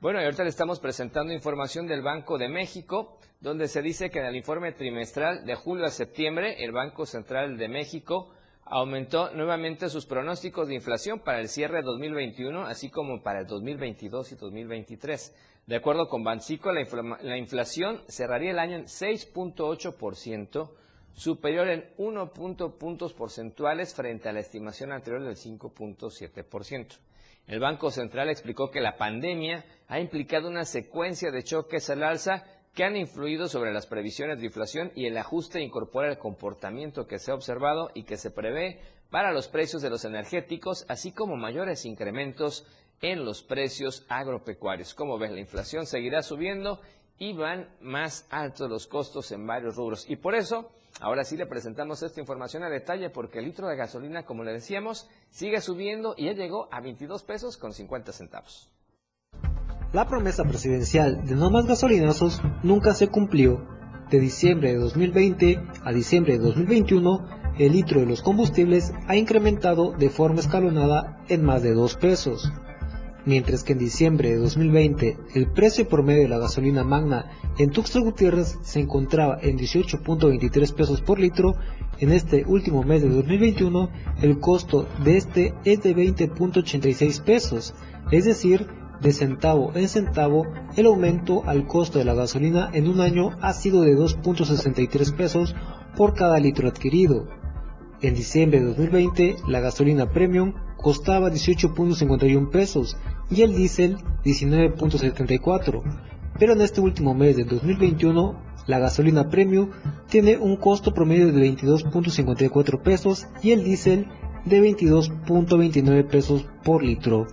[0.00, 4.18] Bueno, y ahorita le estamos presentando información del Banco de México, donde se dice que
[4.18, 8.28] en el informe trimestral de julio a septiembre, el Banco Central de México
[8.72, 13.46] aumentó nuevamente sus pronósticos de inflación para el cierre de 2021, así como para el
[13.46, 15.36] 2022 y 2023.
[15.66, 16.82] De acuerdo con Bancico, la,
[17.20, 20.70] la inflación cerraría el año en 6.8%,
[21.12, 26.98] superior en 1 puntos porcentuales frente a la estimación anterior del 5.7%.
[27.46, 32.46] El Banco Central explicó que la pandemia ha implicado una secuencia de choques al alza
[32.74, 37.18] que han influido sobre las previsiones de inflación y el ajuste incorpora el comportamiento que
[37.18, 38.80] se ha observado y que se prevé
[39.10, 42.66] para los precios de los energéticos, así como mayores incrementos
[43.02, 44.94] en los precios agropecuarios.
[44.94, 46.80] Como ves, la inflación seguirá subiendo
[47.18, 50.08] y van más altos los costos en varios rubros.
[50.08, 53.76] Y por eso, ahora sí le presentamos esta información a detalle porque el litro de
[53.76, 58.70] gasolina, como le decíamos, sigue subiendo y ya llegó a 22 pesos con 50 centavos.
[59.92, 63.60] La promesa presidencial de no más gasolinazos nunca se cumplió.
[64.10, 67.26] De diciembre de 2020 a diciembre de 2021,
[67.58, 72.50] el litro de los combustibles ha incrementado de forma escalonada en más de 2 pesos.
[73.26, 78.00] Mientras que en diciembre de 2020 el precio promedio de la gasolina magna en Tuxtla
[78.00, 81.54] Gutiérrez se encontraba en 18.23 pesos por litro,
[81.98, 83.90] en este último mes de 2021
[84.22, 87.74] el costo de este es de 20.86 pesos,
[88.10, 88.66] es decir,
[89.02, 93.52] de centavo en centavo, el aumento al costo de la gasolina en un año ha
[93.52, 95.54] sido de 2.63 pesos
[95.96, 97.26] por cada litro adquirido.
[98.00, 102.96] En diciembre de 2020, la gasolina premium costaba 18.51 pesos
[103.30, 105.82] y el diésel 19.74,
[106.38, 109.70] pero en este último mes de 2021, la gasolina premium
[110.08, 114.06] tiene un costo promedio de 22.54 pesos y el diésel
[114.44, 117.26] de 22.29 pesos por litro.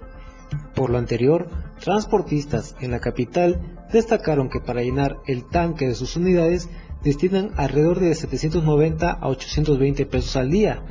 [0.76, 6.16] Por lo anterior, transportistas en la capital destacaron que para llenar el tanque de sus
[6.16, 6.70] unidades
[7.04, 10.84] destinan alrededor de 790 a 820 pesos al día,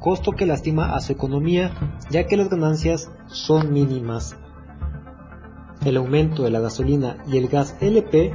[0.00, 4.36] costo que lastima a su economía ya que las ganancias son mínimas.
[5.84, 8.32] El aumento de la gasolina y el gas LP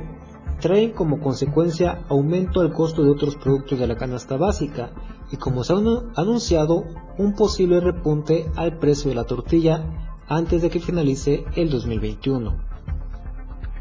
[0.61, 4.91] traen como consecuencia aumento al costo de otros productos de la canasta básica
[5.31, 5.77] y como se ha
[6.15, 6.85] anunciado
[7.17, 12.57] un posible repunte al precio de la tortilla antes de que finalice el 2021.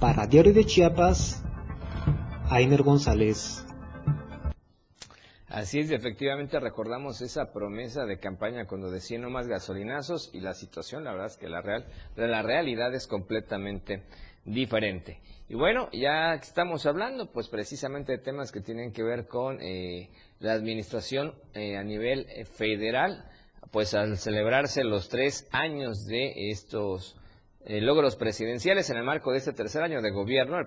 [0.01, 1.45] Para Diario de Chiapas,
[2.51, 3.65] Ainer González.
[5.47, 10.55] Así es, efectivamente recordamos esa promesa de campaña cuando decía no más gasolinazos y la
[10.55, 11.87] situación, la verdad es que la, real,
[12.17, 14.03] la realidad es completamente
[14.45, 15.21] diferente.
[15.49, 20.11] Y bueno, ya estamos hablando pues precisamente de temas que tienen que ver con eh,
[20.41, 23.30] la administración eh, a nivel eh, federal
[23.71, 27.17] pues al celebrarse los tres años de estos
[27.65, 30.67] eh, logros presidenciales en el marco de este tercer año de gobierno del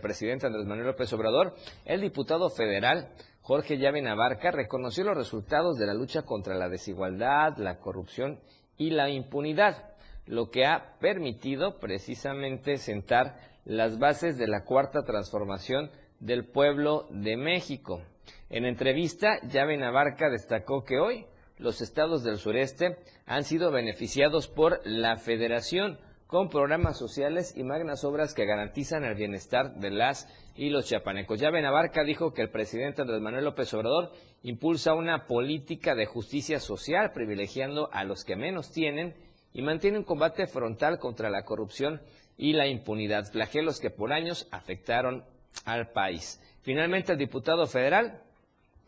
[0.00, 5.86] presidente Andrés Manuel López Obrador, el diputado federal Jorge Llave Navarca reconoció los resultados de
[5.86, 8.40] la lucha contra la desigualdad, la corrupción
[8.76, 9.94] y la impunidad,
[10.26, 17.36] lo que ha permitido precisamente sentar las bases de la cuarta transformación del pueblo de
[17.36, 18.02] México.
[18.48, 21.26] En entrevista, Llave Navarca destacó que hoy
[21.60, 22.96] los estados del sureste
[23.26, 29.16] han sido beneficiados por la federación con programas sociales y magnas obras que garantizan el
[29.16, 31.40] bienestar de las y los chiapanecos.
[31.40, 36.60] Ya Benabarca dijo que el presidente Andrés Manuel López Obrador impulsa una política de justicia
[36.60, 39.14] social privilegiando a los que menos tienen
[39.52, 42.00] y mantiene un combate frontal contra la corrupción
[42.36, 45.24] y la impunidad, flagelos que por años afectaron
[45.64, 46.40] al país.
[46.62, 48.22] Finalmente, el diputado federal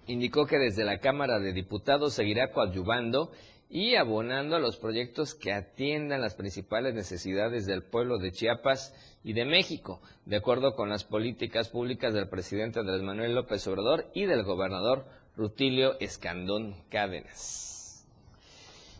[0.06, 3.30] indicó que desde la Cámara de Diputados seguirá coadyuvando
[3.68, 9.32] y abonando a los proyectos que atiendan las principales necesidades del pueblo de Chiapas y
[9.32, 14.26] de México, de acuerdo con las políticas públicas del presidente Andrés Manuel López Obrador y
[14.26, 18.06] del gobernador Rutilio Escandón Cádenas.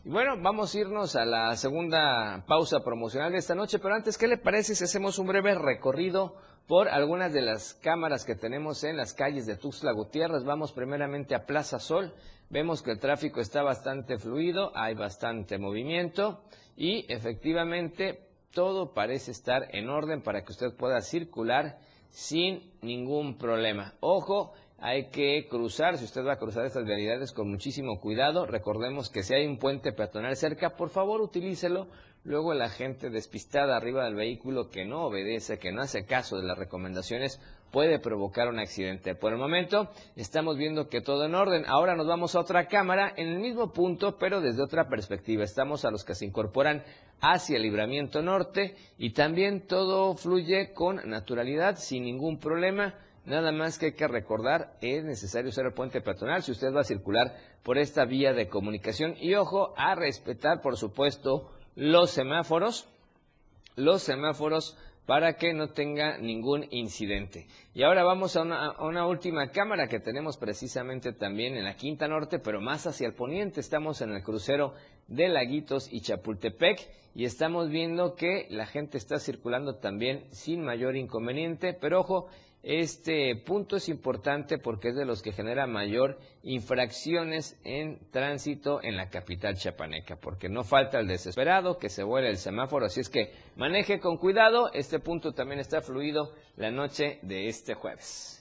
[0.04, 4.16] Y bueno, vamos a irnos a la segunda pausa promocional de esta noche, pero antes,
[4.16, 6.36] ¿qué le parece si hacemos un breve recorrido
[6.72, 10.42] por algunas de las cámaras que tenemos en las calles de Tuxtla Gutiérrez.
[10.42, 12.14] Vamos primeramente a Plaza Sol.
[12.48, 16.42] Vemos que el tráfico está bastante fluido, hay bastante movimiento
[16.74, 18.20] y efectivamente
[18.54, 21.76] todo parece estar en orden para que usted pueda circular
[22.08, 23.92] sin ningún problema.
[24.00, 29.10] Ojo, hay que cruzar, si usted va a cruzar estas vialidades con muchísimo cuidado, recordemos
[29.10, 31.88] que si hay un puente peatonal cerca, por favor utilícelo,
[32.24, 36.44] Luego la gente despistada arriba del vehículo que no obedece, que no hace caso de
[36.44, 37.40] las recomendaciones,
[37.72, 39.16] puede provocar un accidente.
[39.16, 41.64] Por el momento estamos viendo que todo en orden.
[41.66, 45.42] Ahora nos vamos a otra cámara en el mismo punto, pero desde otra perspectiva.
[45.42, 46.84] Estamos a los que se incorporan
[47.20, 52.94] hacia el libramiento norte y también todo fluye con naturalidad, sin ningún problema.
[53.24, 56.80] Nada más que hay que recordar, es necesario usar el puente peatonal si usted va
[56.80, 59.16] a circular por esta vía de comunicación.
[59.20, 62.88] Y ojo, a respetar, por supuesto, los semáforos.
[63.76, 67.46] Los semáforos para que no tenga ningún incidente.
[67.74, 72.38] Y ahora vamos a una, última cámara que tenemos precisamente también en la Quinta Norte,
[72.38, 73.60] pero más hacia el poniente.
[73.60, 74.74] Estamos en el crucero
[75.08, 80.96] de Laguitos y Chapultepec y estamos viendo que la gente está circulando también sin mayor
[80.96, 82.28] inconveniente, pero ojo,
[82.62, 88.96] este punto es importante porque es de los que genera mayor infracciones en tránsito en
[88.96, 93.08] la capital chapaneca, porque no falta el desesperado que se vuelve el semáforo, así es
[93.08, 98.38] que maneje con cuidado, este punto también está fluido la noche de este jueves.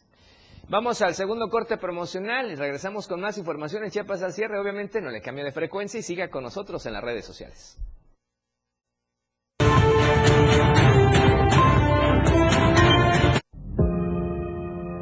[0.69, 5.01] Vamos al segundo corte promocional y regresamos con más información en Chiapas al cierre, obviamente
[5.01, 7.77] no le cambie de frecuencia y siga con nosotros en las redes sociales.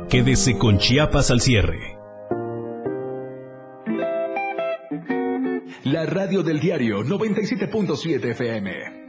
[0.10, 1.96] Quédese con Chiapas al cierre.
[5.84, 9.09] La radio del diario 97.7 FM.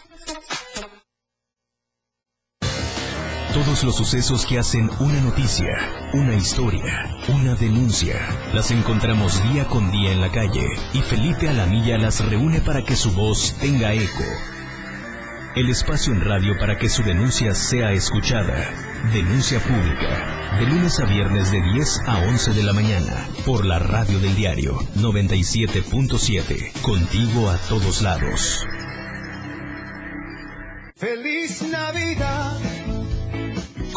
[3.53, 5.67] Todos los sucesos que hacen una noticia,
[6.13, 8.15] una historia, una denuncia,
[8.53, 12.95] las encontramos día con día en la calle y Felipe Alamilla las reúne para que
[12.95, 14.23] su voz tenga eco.
[15.53, 18.73] El espacio en radio para que su denuncia sea escuchada.
[19.11, 20.57] Denuncia pública.
[20.57, 23.27] De lunes a viernes de 10 a 11 de la mañana.
[23.45, 26.71] Por la radio del diario 97.7.
[26.81, 28.65] Contigo a todos lados.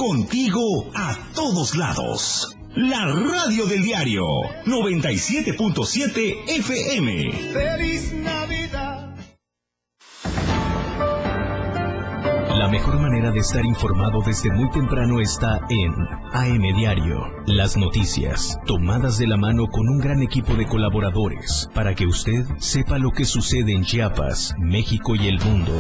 [0.07, 2.55] Contigo a todos lados.
[2.77, 4.23] La radio del diario
[4.67, 7.33] 97.7 FM.
[7.55, 8.13] Feliz
[12.75, 15.95] mejor manera de estar informado desde muy temprano está en
[16.33, 17.25] AM Diario.
[17.47, 22.45] Las noticias, tomadas de la mano con un gran equipo de colaboradores, para que usted
[22.59, 25.73] sepa lo que sucede en Chiapas, México y el mundo.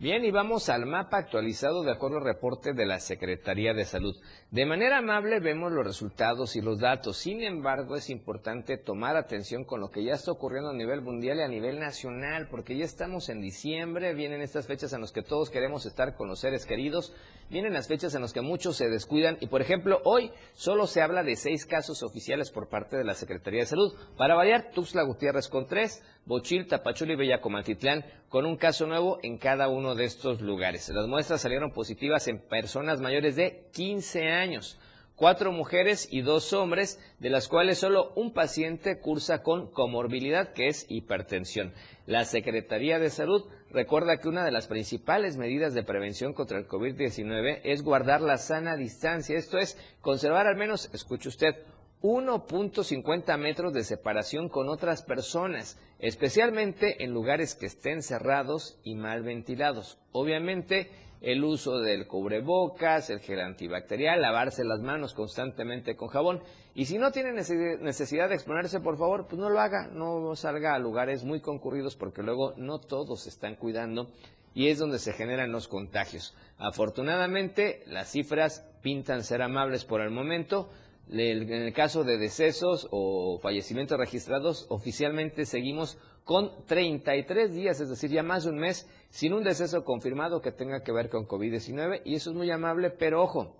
[0.00, 4.16] Bien, y vamos al mapa actualizado de acuerdo al reporte de la Secretaría de Salud.
[4.50, 7.16] De manera amable vemos los resultados y los datos.
[7.18, 11.38] Sin embargo, es importante tomar atención con lo que ya está ocurriendo a nivel mundial
[11.38, 15.22] y a nivel nacional, porque ya estamos en diciembre, vienen estas fechas en las que
[15.22, 17.14] todos queremos estar con los seres queridos,
[17.50, 21.02] vienen las fechas en las que muchos se descuidan y, por ejemplo, hoy solo se
[21.02, 23.92] habla de seis casos oficiales por parte de la Secretaría de Salud.
[24.16, 29.38] Para variar, Tuxtla Gutiérrez con tres, Bochil, Tapachula y Bellacomaltitlán con un caso nuevo en
[29.38, 30.88] cada uno de estos lugares.
[30.90, 34.78] Las muestras salieron positivas en personas mayores de 15 años,
[35.16, 40.68] cuatro mujeres y dos hombres, de las cuales solo un paciente cursa con comorbilidad, que
[40.68, 41.74] es hipertensión.
[42.06, 46.68] La Secretaría de Salud recuerda que una de las principales medidas de prevención contra el
[46.68, 49.36] COVID-19 es guardar la sana distancia.
[49.36, 51.54] Esto es conservar al menos, escuche usted,
[52.02, 59.22] 1.50 metros de separación con otras personas, especialmente en lugares que estén cerrados y mal
[59.22, 59.98] ventilados.
[60.12, 60.90] Obviamente,
[61.20, 66.40] el uso del cubrebocas, el gel antibacterial, lavarse las manos constantemente con jabón.
[66.74, 70.74] Y si no tiene necesidad de exponerse, por favor, pues no lo haga, no salga
[70.74, 74.10] a lugares muy concurridos porque luego no todos se están cuidando
[74.54, 76.34] y es donde se generan los contagios.
[76.58, 80.68] Afortunadamente, las cifras pintan ser amables por el momento.
[81.12, 88.10] En el caso de decesos o fallecimientos registrados, oficialmente seguimos con 33 días, es decir,
[88.10, 92.02] ya más de un mes, sin un deceso confirmado que tenga que ver con COVID-19.
[92.04, 93.56] Y eso es muy amable, pero ojo,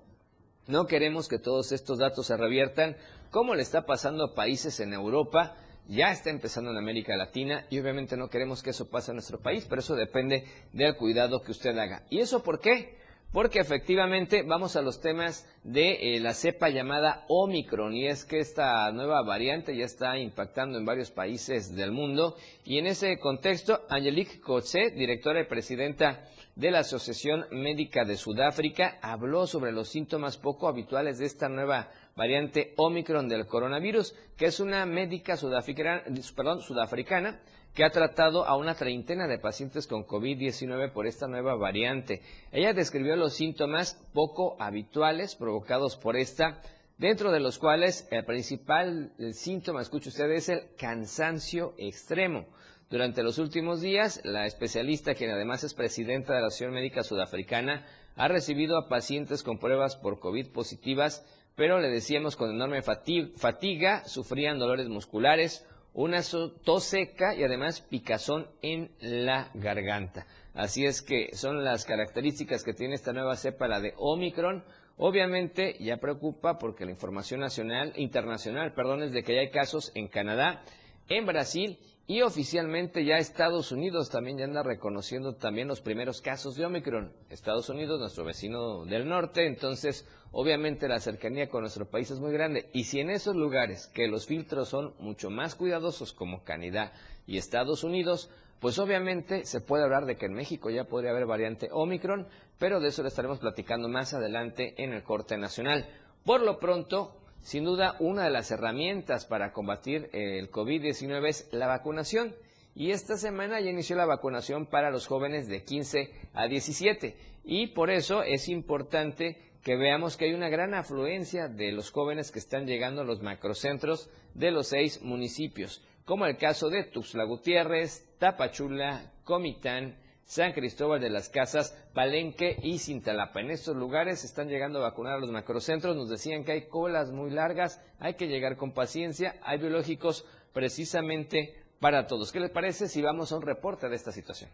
[0.69, 2.97] no queremos que todos estos datos se reviertan
[3.31, 5.57] como le está pasando a países en Europa,
[5.89, 9.41] ya está empezando en América Latina y obviamente no queremos que eso pase en nuestro
[9.41, 12.05] país, pero eso depende del cuidado que usted haga.
[12.11, 13.00] ¿Y eso por qué?
[13.33, 18.41] Porque efectivamente vamos a los temas de eh, la cepa llamada Omicron y es que
[18.41, 22.35] esta nueva variante ya está impactando en varios países del mundo.
[22.65, 26.25] Y en ese contexto Angelique Coetzee, directora y presidenta
[26.57, 31.89] de la Asociación Médica de Sudáfrica, habló sobre los síntomas poco habituales de esta nueva
[32.17, 36.03] variante Omicron del coronavirus, que es una médica sudafricana,
[36.35, 37.41] perdón, sudafricana
[37.75, 42.23] que ha tratado a una treintena de pacientes con COVID-19 por esta nueva variante.
[42.53, 46.61] Ella describió los síntomas poco habituales provocados por esta,
[46.99, 52.47] dentro de los cuales el principal síntoma, escuche usted, es el cansancio extremo.
[52.91, 57.87] Durante los últimos días, la especialista, quien además es presidenta de la Asociación Médica Sudafricana,
[58.17, 64.05] ha recibido a pacientes con pruebas por COVID positivas, pero le decíamos con enorme fatiga,
[64.07, 65.65] sufrían dolores musculares,
[65.95, 66.21] una
[66.65, 70.27] tos seca y además picazón en la garganta.
[70.55, 74.65] Así es que son las características que tiene esta nueva cepa, la de Omicron.
[74.97, 80.09] Obviamente ya preocupa porque la información nacional, internacional, perdón, es de que hay casos en
[80.09, 80.63] Canadá,
[81.09, 81.79] en Brasil
[82.11, 87.13] y oficialmente ya Estados Unidos también ya anda reconociendo también los primeros casos de Omicron.
[87.29, 92.33] Estados Unidos, nuestro vecino del norte, entonces obviamente la cercanía con nuestro país es muy
[92.33, 92.69] grande.
[92.73, 96.93] Y si en esos lugares que los filtros son mucho más cuidadosos como Canadá
[97.29, 101.27] y Estados Unidos, pues obviamente se puede hablar de que en México ya podría haber
[101.27, 102.27] variante Omicron,
[102.59, 105.89] pero de eso le estaremos platicando más adelante en el corte nacional.
[106.25, 111.67] Por lo pronto, sin duda, una de las herramientas para combatir el COVID-19 es la
[111.67, 112.35] vacunación.
[112.75, 117.17] Y esta semana ya inició la vacunación para los jóvenes de 15 a 17.
[117.45, 122.31] Y por eso es importante que veamos que hay una gran afluencia de los jóvenes
[122.31, 127.25] que están llegando a los macrocentros de los seis municipios, como el caso de Tuxtla
[127.25, 129.97] Gutiérrez, Tapachula, Comitán,
[130.31, 133.41] San Cristóbal de las Casas, Palenque y Cintalapa.
[133.41, 135.97] En estos lugares están llegando a vacunar a los macrocentros.
[135.97, 139.35] Nos decían que hay colas muy largas, hay que llegar con paciencia.
[139.43, 142.31] Hay biológicos precisamente para todos.
[142.31, 144.51] ¿Qué les parece si vamos a un reporte de esta situación?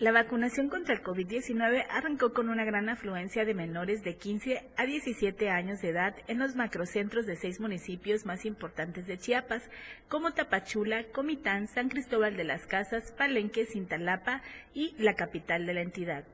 [0.00, 4.86] La vacunación contra el COVID-19 arrancó con una gran afluencia de menores de 15 a
[4.86, 9.62] 17 años de edad en los macrocentros de seis municipios más importantes de Chiapas,
[10.08, 14.40] como Tapachula, Comitán, San Cristóbal de las Casas, Palenque, Cintalapa
[14.72, 16.24] y la capital de la entidad.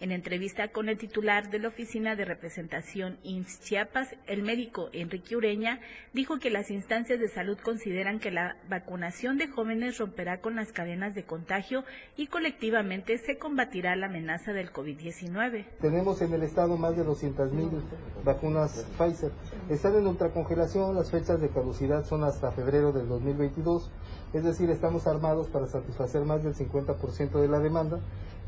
[0.00, 5.36] En entrevista con el titular de la Oficina de Representación IMSS Chiapas, el médico Enrique
[5.36, 5.78] Ureña
[6.14, 10.72] dijo que las instancias de salud consideran que la vacunación de jóvenes romperá con las
[10.72, 11.84] cadenas de contagio
[12.16, 15.66] y colectivamente se combatirá la amenaza del COVID-19.
[15.82, 17.82] Tenemos en el estado más de 200.000
[18.24, 19.32] vacunas Pfizer.
[19.68, 23.92] Están en ultracongelación, las fechas de caducidad son hasta febrero del 2022,
[24.32, 28.00] es decir, estamos armados para satisfacer más del 50% de la demanda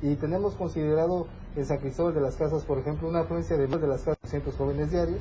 [0.03, 3.81] y tenemos considerado en San Cristóbal de las Casas, por ejemplo, una afluencia de más
[3.81, 5.21] de las 400 jóvenes diarios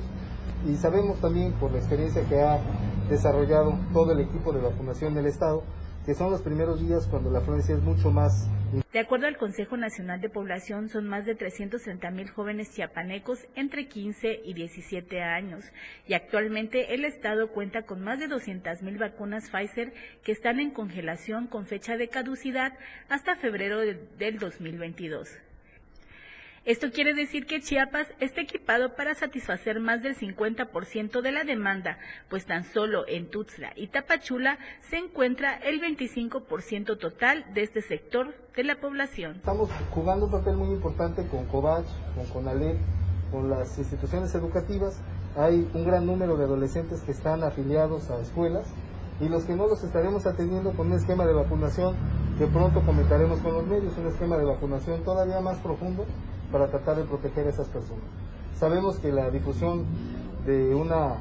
[0.68, 2.58] y sabemos también por la experiencia que ha
[3.08, 5.62] desarrollado todo el equipo de vacunación del Estado
[6.04, 8.48] que son los primeros días cuando la afluencia es mucho más
[8.92, 13.86] de acuerdo al Consejo Nacional de Población, son más de 330 mil jóvenes chiapanecos entre
[13.86, 15.64] 15 y 17 años
[16.06, 19.92] y actualmente el Estado cuenta con más de 200 mil vacunas Pfizer
[20.22, 22.72] que están en congelación con fecha de caducidad
[23.08, 25.28] hasta febrero del 2022.
[26.64, 31.98] Esto quiere decir que Chiapas está equipado para satisfacer más del 50% de la demanda,
[32.30, 34.58] pues tan solo en Tuxtla y Tapachula
[34.88, 39.38] se encuentra el 25% total de este sector de la población.
[39.38, 42.76] Estamos jugando un papel muy importante con COVACH, con CONALEP,
[43.32, 45.02] con las instituciones educativas.
[45.36, 48.72] Hay un gran número de adolescentes que están afiliados a escuelas
[49.20, 51.96] y los que no los estaremos atendiendo con un esquema de vacunación
[52.38, 56.06] que pronto comentaremos con los medios, un esquema de vacunación todavía más profundo
[56.52, 58.04] para tratar de proteger a esas personas.
[58.54, 59.86] Sabemos que la difusión
[60.46, 61.16] de una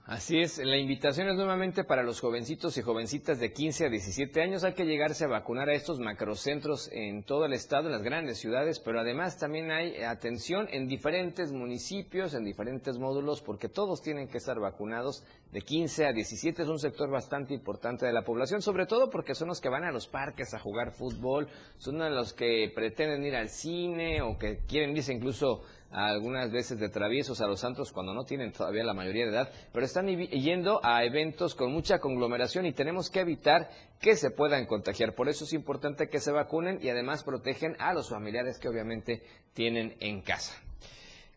[0.08, 4.40] Así es, la invitación es nuevamente para los jovencitos y jovencitas de 15 a 17
[4.40, 4.64] años.
[4.64, 8.38] Hay que llegarse a vacunar a estos macrocentros en todo el estado, en las grandes
[8.38, 14.28] ciudades, pero además también hay atención en diferentes municipios, en diferentes módulos, porque todos tienen
[14.28, 16.62] que estar vacunados de 15 a 17.
[16.62, 19.84] Es un sector bastante importante de la población, sobre todo porque son los que van
[19.84, 24.60] a los parques a jugar fútbol, son los que pretenden ir al cine o que
[24.66, 28.94] quieren irse incluso algunas veces de traviesos a los santos cuando no tienen todavía la
[28.94, 33.70] mayoría de edad, pero están yendo a eventos con mucha conglomeración y tenemos que evitar
[34.00, 35.14] que se puedan contagiar.
[35.14, 39.22] Por eso es importante que se vacunen y además protegen a los familiares que obviamente
[39.54, 40.54] tienen en casa.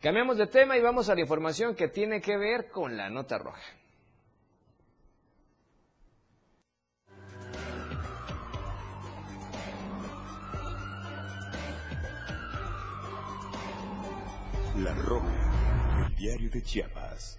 [0.00, 3.38] Cambiamos de tema y vamos a la información que tiene que ver con la nota
[3.38, 3.62] roja.
[14.78, 17.38] La Roja, el diario de Chiapas.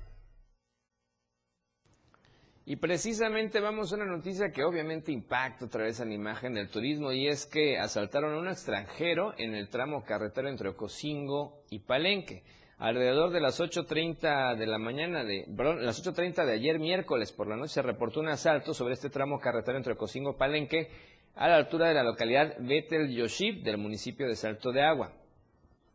[2.63, 6.69] Y precisamente vamos a una noticia que obviamente impacta otra vez en la imagen del
[6.69, 11.79] turismo y es que asaltaron a un extranjero en el tramo carretero entre Ocosingo y
[11.79, 12.43] Palenque.
[12.77, 17.47] Alrededor de las 8.30 de la mañana de, perdón, las 8.30 de ayer miércoles por
[17.47, 20.91] la noche se reportó un asalto sobre este tramo carretero entre Ocosingo y Palenque
[21.33, 25.22] a la altura de la localidad Betel Yoshib del municipio de Salto de Agua.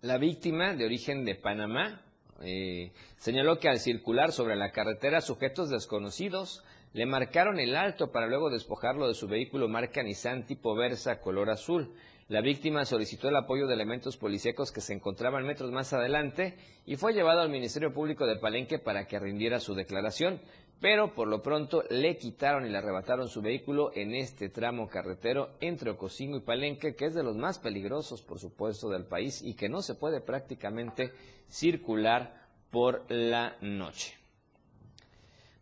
[0.01, 2.01] La víctima, de origen de Panamá,
[2.41, 8.29] eh, señaló que al circular sobre la carretera sujetos desconocidos le marcaron el alto para
[8.29, 11.93] luego despojarlo de su vehículo marca Nissan tipo Versa color azul.
[12.29, 16.95] La víctima solicitó el apoyo de elementos policíacos que se encontraban metros más adelante y
[16.95, 20.41] fue llevado al Ministerio Público de Palenque para que rindiera su declaración
[20.81, 25.51] pero por lo pronto le quitaron y le arrebataron su vehículo en este tramo carretero
[25.61, 29.55] entre Ocosingo y Palenque, que es de los más peligrosos, por supuesto, del país y
[29.55, 31.13] que no se puede prácticamente
[31.49, 34.18] circular por la noche.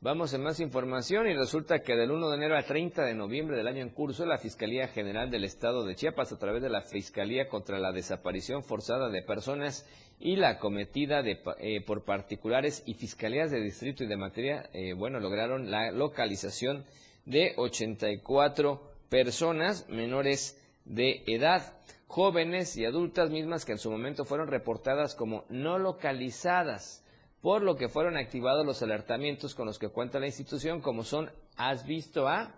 [0.07, 3.57] Vamos en más información y resulta que del 1 de enero al 30 de noviembre
[3.57, 6.83] del año en curso, la Fiscalía General del Estado de Chiapas, a través de la
[6.83, 9.85] Fiscalía contra la Desaparición Forzada de Personas
[10.21, 14.93] y la cometida de, eh, por particulares y fiscalías de distrito y de materia, eh,
[14.93, 16.85] bueno, lograron la localización
[17.25, 24.47] de 84 personas menores de edad, jóvenes y adultas mismas que en su momento fueron
[24.47, 27.03] reportadas como no localizadas,
[27.41, 31.31] por lo que fueron activados los alertamientos con los que cuenta la institución, como son
[31.57, 32.55] Has visto a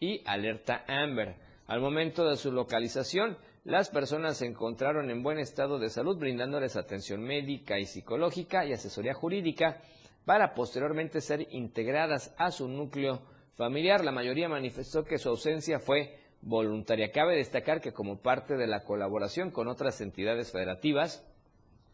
[0.00, 1.36] y Alerta Amber.
[1.66, 6.74] Al momento de su localización, las personas se encontraron en buen estado de salud, brindándoles
[6.74, 9.80] atención médica y psicológica y asesoría jurídica
[10.24, 13.22] para posteriormente ser integradas a su núcleo
[13.54, 14.04] familiar.
[14.04, 17.12] La mayoría manifestó que su ausencia fue voluntaria.
[17.12, 21.24] Cabe destacar que como parte de la colaboración con otras entidades federativas,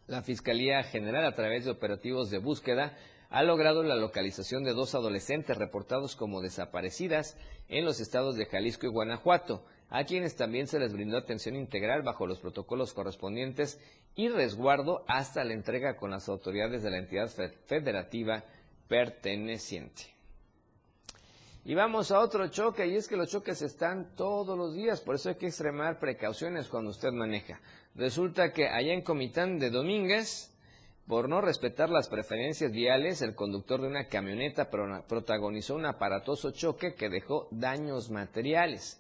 [0.09, 2.97] la Fiscalía General, a través de operativos de búsqueda,
[3.31, 7.37] ha logrado la localización de dos adolescentes reportados como desaparecidas
[7.69, 12.03] en los estados de Jalisco y Guanajuato a quienes también se les brindó atención integral
[12.03, 13.81] bajo los protocolos correspondientes
[14.15, 17.31] y resguardo hasta la entrega con las autoridades de la entidad
[17.67, 18.45] federativa
[18.89, 20.18] perteneciente.
[21.69, 25.17] Y vamos a otro choque, y es que los choques están todos los días, por
[25.17, 27.61] eso hay que extremar precauciones cuando usted maneja.
[27.95, 30.51] Resulta que allá en Comitán de Domínguez,
[31.07, 36.95] por no respetar las preferencias viales, el conductor de una camioneta protagonizó un aparatoso choque
[36.95, 38.99] que dejó daños materiales.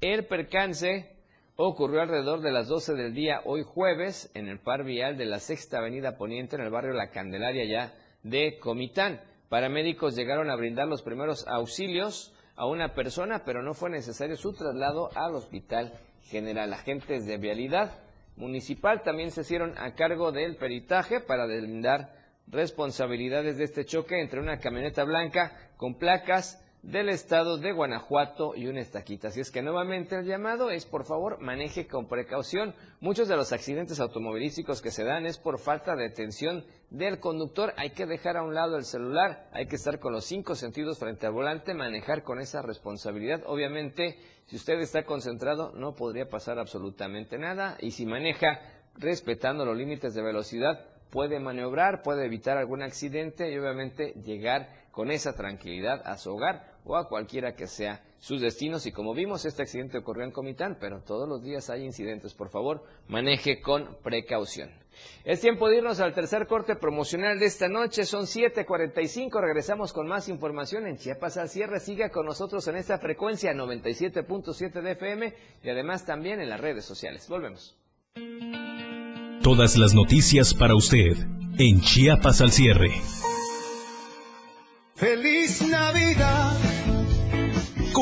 [0.00, 1.10] El percance
[1.56, 5.40] ocurrió alrededor de las 12 del día hoy jueves en el par vial de la
[5.40, 9.20] Sexta Avenida Poniente en el barrio La Candelaria ya de Comitán.
[9.54, 14.52] Paramédicos llegaron a brindar los primeros auxilios a una persona, pero no fue necesario su
[14.52, 15.92] traslado al Hospital
[16.24, 16.72] General.
[16.72, 17.92] Agentes de vialidad
[18.34, 22.10] municipal también se hicieron a cargo del peritaje para deslindar
[22.48, 28.66] responsabilidades de este choque entre una camioneta blanca con placas del estado de Guanajuato y
[28.66, 29.28] una estaquita.
[29.28, 32.74] Así es que nuevamente el llamado es por favor maneje con precaución.
[33.00, 36.64] Muchos de los accidentes automovilísticos que se dan es por falta de atención
[36.94, 37.74] del conductor.
[37.76, 40.98] Hay que dejar a un lado el celular, hay que estar con los cinco sentidos
[40.98, 43.42] frente al volante, manejar con esa responsabilidad.
[43.46, 44.16] Obviamente,
[44.46, 48.60] si usted está concentrado no podría pasar absolutamente nada y si maneja
[48.94, 55.10] respetando los límites de velocidad puede maniobrar, puede evitar algún accidente y obviamente llegar con
[55.10, 58.86] esa tranquilidad a su hogar o a cualquiera que sea sus destinos.
[58.86, 62.32] Y como vimos, este accidente ocurrió en Comitán, pero todos los días hay incidentes.
[62.32, 64.70] Por favor, maneje con precaución.
[65.24, 68.06] Es tiempo de irnos al tercer corte promocional de esta noche.
[68.06, 69.42] Son 7:45.
[69.42, 71.80] Regresamos con más información en Chiapas al cierre.
[71.80, 76.86] Siga con nosotros en esta frecuencia 97.7 de FM y además también en las redes
[76.86, 77.28] sociales.
[77.28, 77.76] Volvemos.
[79.42, 81.14] Todas las noticias para usted
[81.58, 82.90] en Chiapas al cierre.
[84.94, 85.73] Feliz Navidad.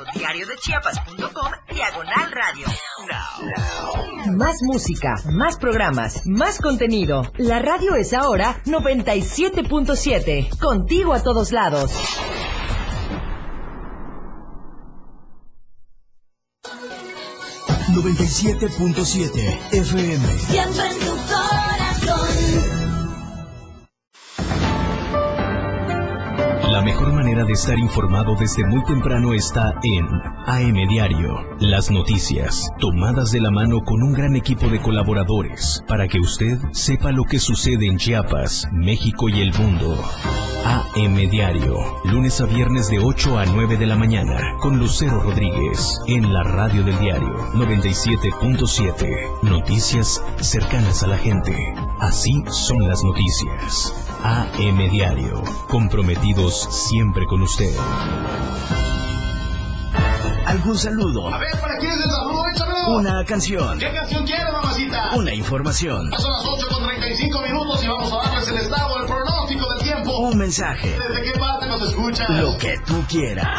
[0.00, 2.66] www.diariodechiapas.com diagonal radio.
[4.36, 7.22] Más música, más programas, más contenido.
[7.36, 11.92] La radio es ahora 97.7, contigo a todos lados.
[17.90, 20.38] ...97.7 FM.
[20.38, 21.19] Siempre en tu
[26.70, 30.06] La mejor manera de estar informado desde muy temprano está en
[30.46, 31.44] AM Diario.
[31.58, 36.58] Las noticias, tomadas de la mano con un gran equipo de colaboradores, para que usted
[36.70, 40.00] sepa lo que sucede en Chiapas, México y el mundo.
[40.64, 45.98] AM Diario, lunes a viernes de 8 a 9 de la mañana, con Lucero Rodríguez,
[46.06, 49.42] en la radio del diario 97.7.
[49.42, 51.74] Noticias cercanas a la gente.
[51.98, 54.09] Así son las noticias.
[54.22, 57.74] AM Diario, comprometidos siempre con usted.
[60.46, 61.32] ¿Algún saludo?
[61.32, 62.46] A ver, ¿para quién es el saludo?
[62.48, 62.96] Échamelo.
[62.96, 63.78] Una canción.
[63.78, 65.10] ¿Qué canción quiere, mamacita?
[65.16, 66.10] Una información.
[66.18, 69.82] Son las 8 con 35 minutos y vamos a darles el estado, el pronóstico del
[69.84, 70.18] tiempo.
[70.18, 70.98] Un mensaje.
[71.08, 72.28] ¿Desde qué parte nos escuchas?
[72.30, 73.58] Lo que tú quieras.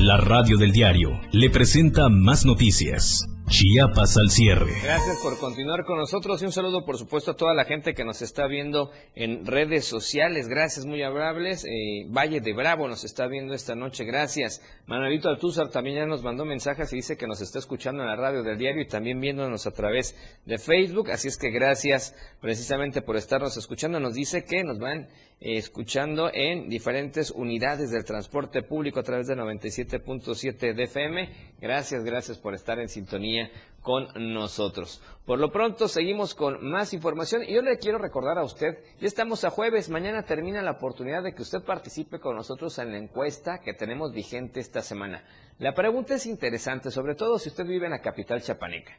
[0.00, 3.26] La radio del diario le presenta más noticias.
[3.48, 4.72] Chiapas al cierre.
[4.84, 8.04] Gracias por continuar con nosotros y un saludo por supuesto a toda la gente que
[8.04, 10.46] nos está viendo en redes sociales.
[10.46, 11.64] Gracias, muy amables.
[11.64, 14.04] Eh, Valle de Bravo nos está viendo esta noche.
[14.04, 14.62] Gracias.
[14.86, 18.16] Manuelito Altúzar también ya nos mandó mensajes y dice que nos está escuchando en la
[18.16, 21.10] radio del diario y también viéndonos a través de Facebook.
[21.10, 23.98] Así es que gracias precisamente por estarnos escuchando.
[23.98, 25.08] Nos dice que nos van
[25.40, 31.28] escuchando en diferentes unidades del transporte público a través de 97.7 de FM.
[31.60, 35.00] Gracias, gracias por estar en sintonía con nosotros.
[35.24, 39.06] Por lo pronto seguimos con más información y yo le quiero recordar a usted, ya
[39.06, 42.98] estamos a jueves, mañana termina la oportunidad de que usted participe con nosotros en la
[42.98, 45.24] encuesta que tenemos vigente esta semana.
[45.58, 48.98] La pregunta es interesante, sobre todo si usted vive en la capital chapaneca.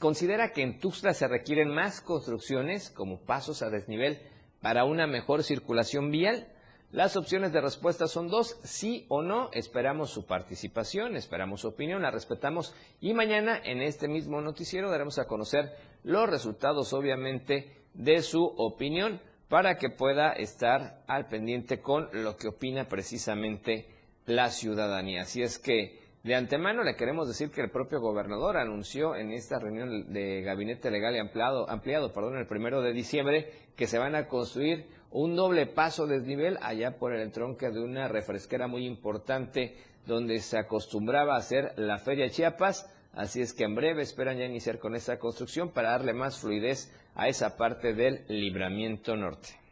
[0.00, 4.20] ¿Considera que en Tuxtla se requieren más construcciones como pasos a desnivel
[4.64, 6.48] para una mejor circulación vial?
[6.90, 9.50] Las opciones de respuesta son dos, sí o no.
[9.52, 15.18] Esperamos su participación, esperamos su opinión, la respetamos y mañana en este mismo noticiero daremos
[15.18, 15.70] a conocer
[16.02, 22.48] los resultados, obviamente, de su opinión para que pueda estar al pendiente con lo que
[22.48, 23.86] opina precisamente
[24.24, 25.22] la ciudadanía.
[25.22, 29.58] Así es que de antemano le queremos decir que el propio gobernador anunció en esta
[29.58, 34.26] reunión de gabinete legal ampliado, ampliado perdón, el primero de diciembre que se van a
[34.26, 40.40] construir un doble paso desnivel allá por el entronque de una refresquera muy importante donde
[40.40, 42.90] se acostumbraba a hacer la Feria Chiapas.
[43.12, 46.90] Así es que en breve esperan ya iniciar con esta construcción para darle más fluidez
[47.14, 49.63] a esa parte del libramiento norte.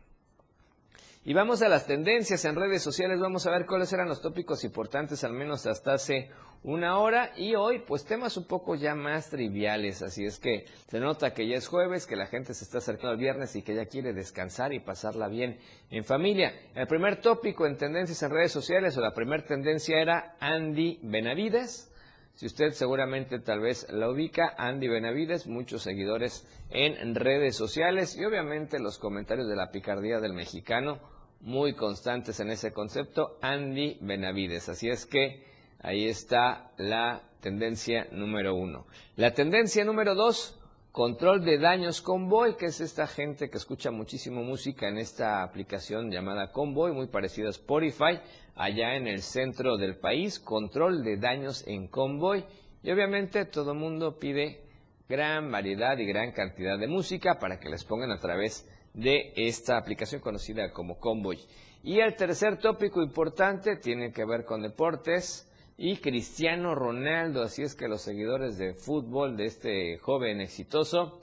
[1.25, 4.65] Y vamos a las tendencias en redes sociales, vamos a ver cuáles eran los tópicos
[4.65, 6.31] importantes, al menos hasta hace
[6.65, 7.31] una hora.
[7.37, 11.47] Y hoy, pues temas un poco ya más triviales, así es que se nota que
[11.47, 14.13] ya es jueves, que la gente se está acercando al viernes y que ya quiere
[14.13, 15.61] descansar y pasarla bien
[15.91, 16.55] en familia.
[16.75, 21.92] El primer tópico en tendencias en redes sociales, o la primera tendencia era Andy Benavides.
[22.35, 28.25] Si usted seguramente tal vez la ubica, Andy Benavides, muchos seguidores en redes sociales y
[28.25, 30.99] obviamente los comentarios de la picardía del mexicano
[31.43, 34.69] muy constantes en ese concepto, Andy Benavides.
[34.69, 35.45] Así es que
[35.81, 38.87] ahí está la tendencia número uno.
[39.17, 40.59] La tendencia número dos,
[40.93, 46.11] control de daños Convoy, que es esta gente que escucha muchísimo música en esta aplicación
[46.11, 48.21] llamada Convoy, muy parecida a Spotify,
[48.55, 52.45] allá en el centro del país, control de daños en Convoy.
[52.83, 54.63] Y obviamente todo el mundo pide
[55.09, 59.77] gran variedad y gran cantidad de música para que les pongan a través de esta
[59.77, 61.39] aplicación conocida como Convoy.
[61.83, 67.75] Y el tercer tópico importante tiene que ver con deportes y Cristiano Ronaldo, así es
[67.75, 71.21] que los seguidores de fútbol de este joven exitoso,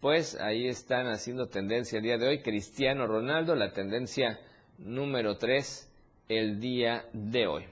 [0.00, 2.42] pues ahí están haciendo tendencia el día de hoy.
[2.42, 4.40] Cristiano Ronaldo, la tendencia
[4.78, 5.89] número 3
[6.30, 7.64] el día de hoy.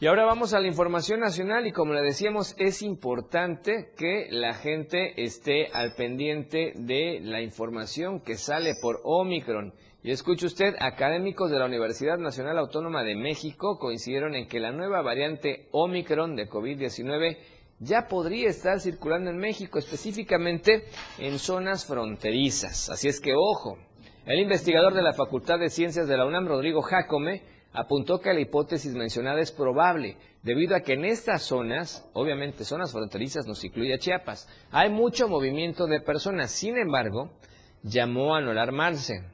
[0.00, 4.54] Y ahora vamos a la información nacional y como le decíamos, es importante que la
[4.54, 9.72] gente esté al pendiente de la información que sale por Omicron.
[10.02, 14.72] Y escuche usted, académicos de la Universidad Nacional Autónoma de México coincidieron en que la
[14.72, 17.38] nueva variante Omicron de COVID-19
[17.80, 20.84] ya podría estar circulando en México, específicamente
[21.18, 22.90] en zonas fronterizas.
[22.90, 23.78] Así es que ojo,
[24.26, 27.42] el investigador de la Facultad de Ciencias de la UNAM, Rodrigo Jacome,
[27.74, 32.92] apuntó que la hipótesis mencionada es probable, debido a que en estas zonas, obviamente zonas
[32.92, 36.52] fronterizas nos incluye a Chiapas, hay mucho movimiento de personas.
[36.52, 37.30] Sin embargo,
[37.82, 39.24] llamó a no alarmarse.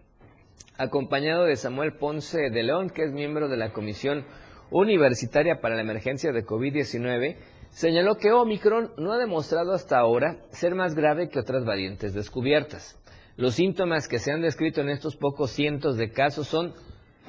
[0.77, 4.25] Acompañado de Samuel Ponce de León, que es miembro de la Comisión
[4.71, 7.37] Universitaria para la Emergencia de COVID-19,
[7.71, 13.00] señaló que Omicron no ha demostrado hasta ahora ser más grave que otras variantes descubiertas.
[13.41, 16.75] Los síntomas que se han descrito en estos pocos cientos de casos son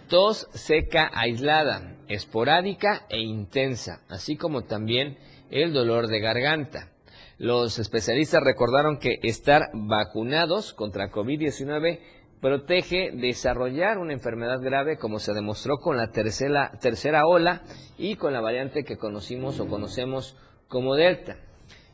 [0.10, 5.18] tos seca aislada, esporádica e intensa, así como también
[5.52, 6.92] el dolor de garganta.
[7.38, 12.02] Los especialistas recordaron que estar vacunados contra COVID-19
[12.42, 17.62] protege desarrollar una enfermedad grave como se demostró con la tercera, tercera ola
[17.98, 20.36] y con la variante que conocimos o conocemos
[20.68, 21.38] como Delta.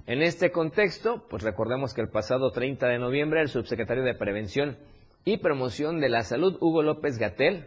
[0.08, 4.78] En este contexto, pues recordemos que el pasado 30 de noviembre el subsecretario de Prevención
[5.26, 7.66] y Promoción de la Salud, Hugo López Gatel,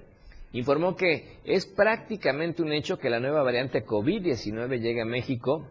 [0.52, 5.68] informó que es prácticamente un hecho que la nueva variante COVID-19 llegue a México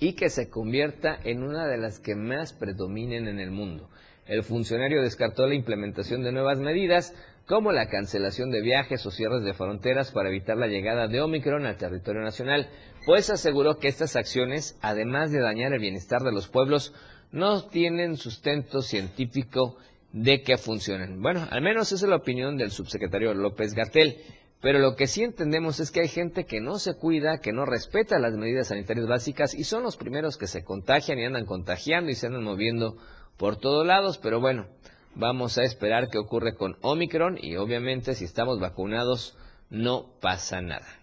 [0.00, 3.88] y que se convierta en una de las que más predominen en el mundo.
[4.26, 7.14] El funcionario descartó la implementación de nuevas medidas
[7.46, 11.64] como la cancelación de viajes o cierres de fronteras para evitar la llegada de Omicron
[11.64, 12.68] al territorio nacional,
[13.06, 16.94] pues aseguró que estas acciones, además de dañar el bienestar de los pueblos,
[17.32, 19.76] no tienen sustento científico
[20.12, 21.20] de que funcionen.
[21.20, 24.18] Bueno, al menos esa es la opinión del subsecretario López Gatel.
[24.60, 27.64] Pero lo que sí entendemos es que hay gente que no se cuida, que no
[27.64, 32.10] respeta las medidas sanitarias básicas y son los primeros que se contagian y andan contagiando
[32.10, 32.96] y se andan moviendo
[33.36, 34.18] por todos lados.
[34.18, 34.66] Pero bueno,
[35.14, 39.36] vamos a esperar qué ocurre con Omicron y obviamente si estamos vacunados
[39.70, 40.97] no pasa nada.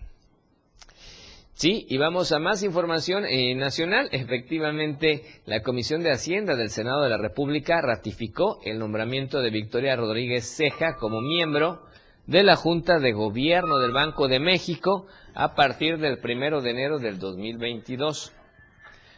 [1.55, 4.09] Sí, y vamos a más información eh, nacional.
[4.11, 9.95] Efectivamente, la Comisión de Hacienda del Senado de la República ratificó el nombramiento de Victoria
[9.95, 11.83] Rodríguez Ceja como miembro
[12.27, 16.99] de la Junta de Gobierno del Banco de México a partir del primero de enero
[16.99, 18.33] del 2022.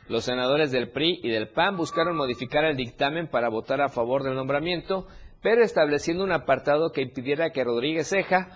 [0.08, 4.22] Los senadores del PRI y del PAN buscaron modificar el dictamen para votar a favor
[4.22, 5.08] del nombramiento,
[5.42, 8.50] pero estableciendo un apartado que impidiera que Rodríguez Ceja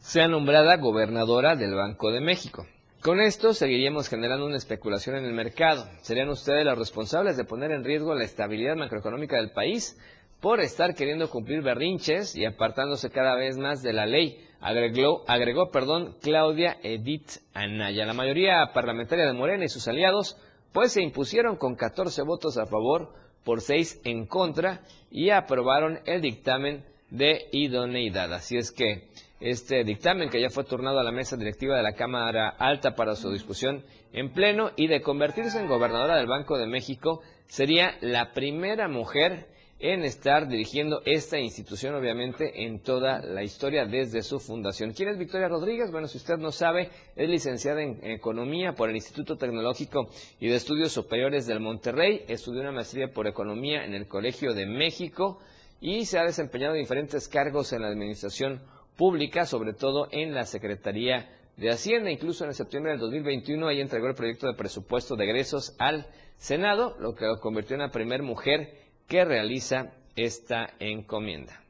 [0.00, 2.66] sea nombrada gobernadora del Banco de México.
[3.02, 5.88] Con esto seguiríamos generando una especulación en el mercado.
[6.02, 9.96] ¿Serían ustedes los responsables de poner en riesgo la estabilidad macroeconómica del país?
[10.40, 15.70] por estar queriendo cumplir berrinches y apartándose cada vez más de la ley, agregó, agregó
[15.70, 18.06] perdón, Claudia Edith Anaya.
[18.06, 20.36] La mayoría parlamentaria de Morena y sus aliados
[20.72, 23.12] pues se impusieron con 14 votos a favor
[23.44, 24.80] por 6 en contra
[25.10, 28.32] y aprobaron el dictamen de idoneidad.
[28.32, 29.08] Así es que
[29.40, 33.16] este dictamen que ya fue turnado a la mesa directiva de la Cámara Alta para
[33.16, 38.32] su discusión en pleno y de convertirse en gobernadora del Banco de México, sería la
[38.32, 39.48] primera mujer
[39.80, 44.92] en estar dirigiendo esta institución, obviamente, en toda la historia desde su fundación.
[44.92, 45.90] ¿Quién es Victoria Rodríguez?
[45.90, 50.56] Bueno, si usted no sabe, es licenciada en Economía por el Instituto Tecnológico y de
[50.56, 55.38] Estudios Superiores del Monterrey, estudió una maestría por Economía en el Colegio de México
[55.80, 58.60] y se ha desempeñado en diferentes cargos en la administración
[58.96, 62.10] pública, sobre todo en la Secretaría de Hacienda.
[62.10, 66.96] Incluso en septiembre del 2021 ella entregó el proyecto de presupuesto de egresos al Senado,
[66.98, 71.62] lo que lo convirtió en la primera mujer que realiza esta encomienda.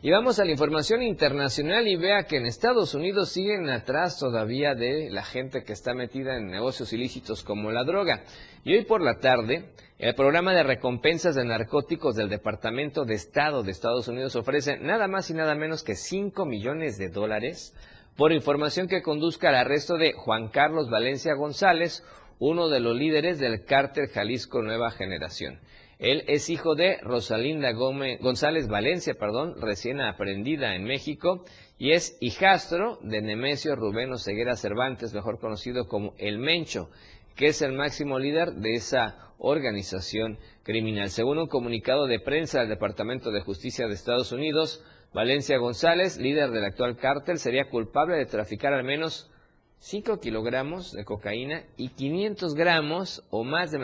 [0.00, 4.76] Y vamos a la información internacional y vea que en Estados Unidos siguen atrás todavía
[4.76, 8.22] de la gente que está metida en negocios ilícitos como la droga.
[8.62, 13.64] Y hoy por la tarde, el programa de recompensas de narcóticos del Departamento de Estado
[13.64, 17.74] de Estados Unidos ofrece nada más y nada menos que 5 millones de dólares
[18.16, 22.04] por información que conduzca al arresto de Juan Carlos Valencia González,
[22.38, 25.58] uno de los líderes del cártel Jalisco Nueva Generación.
[25.98, 31.44] Él es hijo de Rosalinda Gómez, González Valencia, perdón, recién aprendida en México,
[31.76, 36.88] y es hijastro de Nemesio Rubén Ceguera Cervantes, mejor conocido como El Mencho,
[37.34, 41.10] que es el máximo líder de esa organización criminal.
[41.10, 46.50] Según un comunicado de prensa del Departamento de Justicia de Estados Unidos, Valencia González, líder
[46.50, 49.32] del actual cártel, sería culpable de traficar al menos
[49.78, 53.78] 5 kilogramos de cocaína y 500 gramos o más de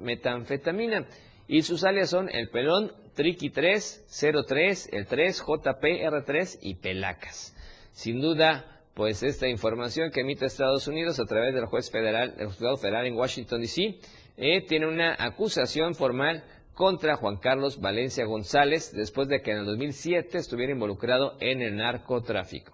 [0.00, 1.06] metanfetamina
[1.52, 4.06] y sus alias son el pelón, Triqui 3,
[4.48, 7.54] 03, el 3, JPR3 y Pelacas.
[7.92, 12.46] Sin duda, pues esta información que emite Estados Unidos a través del juez federal, del
[12.46, 13.98] juzgado federal en Washington DC,
[14.38, 16.42] eh, tiene una acusación formal
[16.72, 21.76] contra Juan Carlos Valencia González después de que en el 2007 estuviera involucrado en el
[21.76, 22.72] narcotráfico.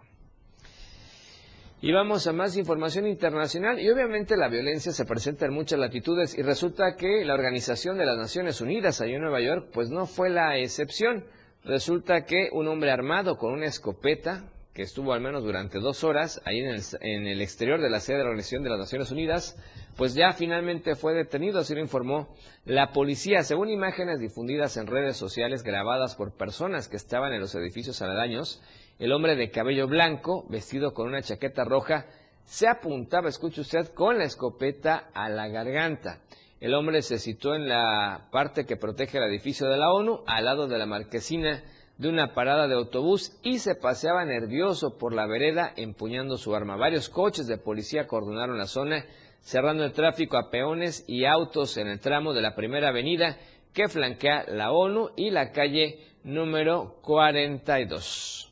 [1.80, 6.36] Y vamos a más información internacional y obviamente la violencia se presenta en muchas latitudes
[6.36, 10.06] y resulta que la Organización de las Naciones Unidas allá en Nueva York pues no
[10.06, 11.24] fue la excepción.
[11.62, 16.42] Resulta que un hombre armado con una escopeta que estuvo al menos durante dos horas
[16.44, 19.12] ahí en el, en el exterior de la sede de la Organización de las Naciones
[19.12, 19.56] Unidas,
[19.96, 23.44] pues ya finalmente fue detenido, así lo informó la policía.
[23.44, 28.62] Según imágenes difundidas en redes sociales grabadas por personas que estaban en los edificios aledaños,
[28.98, 32.06] el hombre de cabello blanco, vestido con una chaqueta roja,
[32.44, 36.20] se apuntaba, escuche usted, con la escopeta a la garganta.
[36.60, 40.44] El hombre se situó en la parte que protege el edificio de la ONU, al
[40.44, 41.62] lado de la marquesina
[41.98, 46.76] de una parada de autobús y se paseaba nervioso por la vereda empuñando su arma.
[46.76, 49.04] Varios coches de policía coordinaron la zona,
[49.40, 53.36] cerrando el tráfico a peones y autos en el tramo de la primera avenida
[53.72, 58.47] que flanquea la ONU y la calle número 42.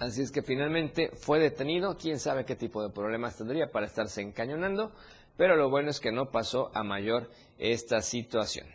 [0.00, 1.98] Así es que finalmente fue detenido.
[1.98, 4.92] Quién sabe qué tipo de problemas tendría para estarse encañonando.
[5.36, 8.66] Pero lo bueno es que no pasó a mayor esta situación.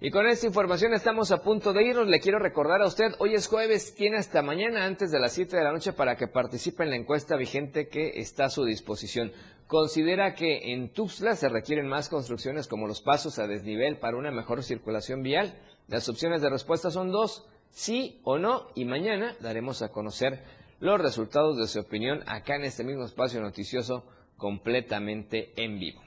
[0.00, 2.06] Y con esta información estamos a punto de irnos.
[2.06, 5.56] Le quiero recordar a usted, hoy es jueves, tiene hasta mañana antes de las 7
[5.56, 9.32] de la noche para que participe en la encuesta vigente que está a su disposición.
[9.66, 14.30] Considera que en Tuxtla se requieren más construcciones como los pasos a desnivel para una
[14.30, 15.58] mejor circulación vial.
[15.88, 20.44] Las opciones de respuesta son dos sí o no, y mañana daremos a conocer
[20.78, 24.04] los resultados de su opinión acá en este mismo espacio noticioso
[24.36, 26.02] completamente en vivo.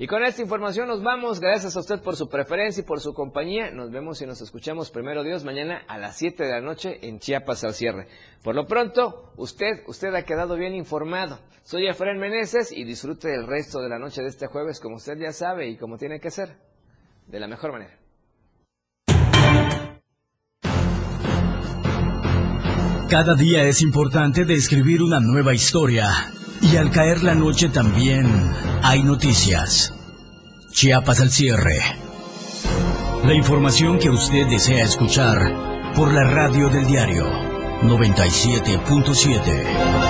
[0.00, 1.40] Y con esta información nos vamos.
[1.40, 3.70] Gracias a usted por su preferencia y por su compañía.
[3.70, 7.18] Nos vemos y nos escuchamos primero Dios mañana a las 7 de la noche en
[7.18, 8.08] Chiapas al cierre.
[8.42, 11.38] Por lo pronto, usted, usted ha quedado bien informado.
[11.64, 15.18] Soy Efraín Meneses y disfrute del resto de la noche de este jueves como usted
[15.18, 16.56] ya sabe y como tiene que ser.
[17.26, 17.98] De la mejor manera.
[23.10, 26.30] Cada día es importante describir una nueva historia.
[26.62, 28.24] Y al caer la noche también
[28.84, 29.92] hay noticias.
[30.70, 31.80] Chiapas al cierre.
[33.24, 37.26] La información que usted desea escuchar por la radio del diario
[37.82, 40.09] 97.7.